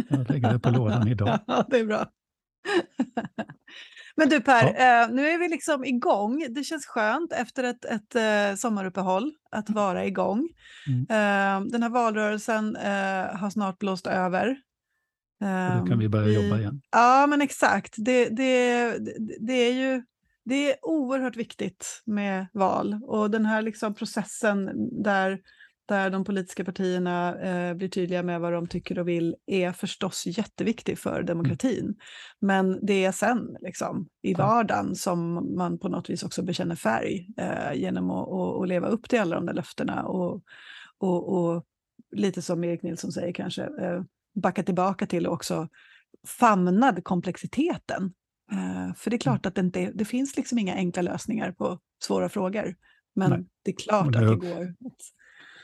[0.10, 1.40] Jag lägger det på lådan idag.
[1.48, 2.06] Ja, det är bra.
[4.16, 5.04] Men du Per, ja.
[5.04, 6.46] eh, nu är vi liksom igång.
[6.50, 9.84] Det känns skönt efter ett, ett eh, sommaruppehåll att mm.
[9.84, 10.50] vara igång.
[10.88, 11.02] Mm.
[11.02, 14.58] Eh, den här valrörelsen eh, har snart blåst över.
[15.80, 16.82] då kan vi börja vi, jobba igen.
[16.92, 17.94] Ja, men exakt.
[17.98, 18.98] Det, det,
[19.40, 20.04] det, är ju
[20.46, 24.72] det är oerhört viktigt med val och den här liksom processen
[25.04, 25.40] där
[25.90, 30.24] där de politiska partierna eh, blir tydliga med vad de tycker och vill är förstås
[30.26, 31.26] jätteviktig för mm.
[31.26, 31.84] demokratin.
[31.84, 31.96] Mm.
[32.42, 37.28] Men det är sen, liksom, i vardagen, som man på något vis också bekänner färg
[37.38, 40.44] eh, genom att, att, att, leva upp till alla de där löftena och,
[40.98, 41.64] och, och
[42.16, 44.02] lite som Erik Nilsson säger kanske, eh,
[44.42, 45.68] backa tillbaka till och också
[46.28, 48.14] famnad komplexiteten.
[48.52, 49.38] Eh, för det är mm.
[49.38, 52.76] klart att det, inte, det finns liksom inga enkla lösningar på svåra frågor.
[53.16, 54.76] Men det är klart det, att det går.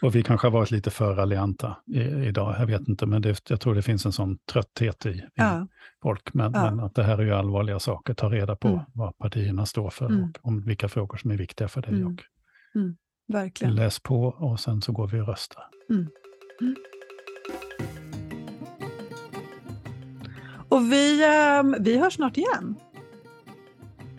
[0.01, 1.77] Och vi kanske har varit lite för raljanta
[2.25, 5.23] idag, jag vet inte, men det, jag tror det finns en sån trötthet i, i
[5.35, 5.67] ja.
[6.01, 6.33] folk.
[6.33, 6.71] Men, ja.
[6.71, 8.79] men, att det här är ju allvarliga saker, ta reda på mm.
[8.93, 10.23] vad partierna står för mm.
[10.23, 11.93] och om vilka frågor som är viktiga för dig.
[11.93, 12.07] Mm.
[12.07, 12.23] Och
[12.75, 12.95] mm.
[13.27, 13.75] Verkligen.
[13.75, 15.63] Läs på och sen så går vi och röstar.
[15.89, 16.07] Mm.
[16.61, 16.75] Mm.
[20.69, 21.23] Och vi,
[21.61, 22.75] um, vi hörs snart igen.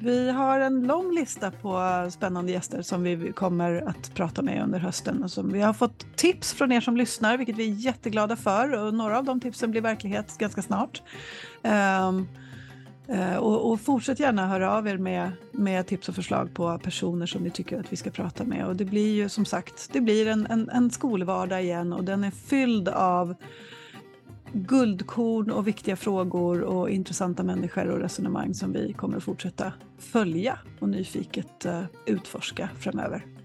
[0.06, 4.78] Vi har en lång lista på spännande gäster som vi kommer att prata med under
[4.78, 5.22] hösten.
[5.22, 8.84] Och som vi har fått tips från er som lyssnar, vilket vi är jätteglada för.
[8.84, 11.02] Och några av de tipsen blir verklighet ganska snart.
[11.62, 12.28] Um,
[13.10, 17.26] uh, och, och, fortsätt gärna höra av er med, med tips och förslag på personer
[17.26, 18.66] som ni tycker att vi ska prata med.
[18.66, 22.24] Och det blir ju som sagt, det blir en, en, en skolvardag igen och den
[22.24, 23.34] är fylld av
[24.52, 30.58] guldkorn och viktiga frågor och intressanta människor och resonemang som vi kommer att fortsätta följa
[30.78, 33.35] och nyfiket eh, utforska framöver.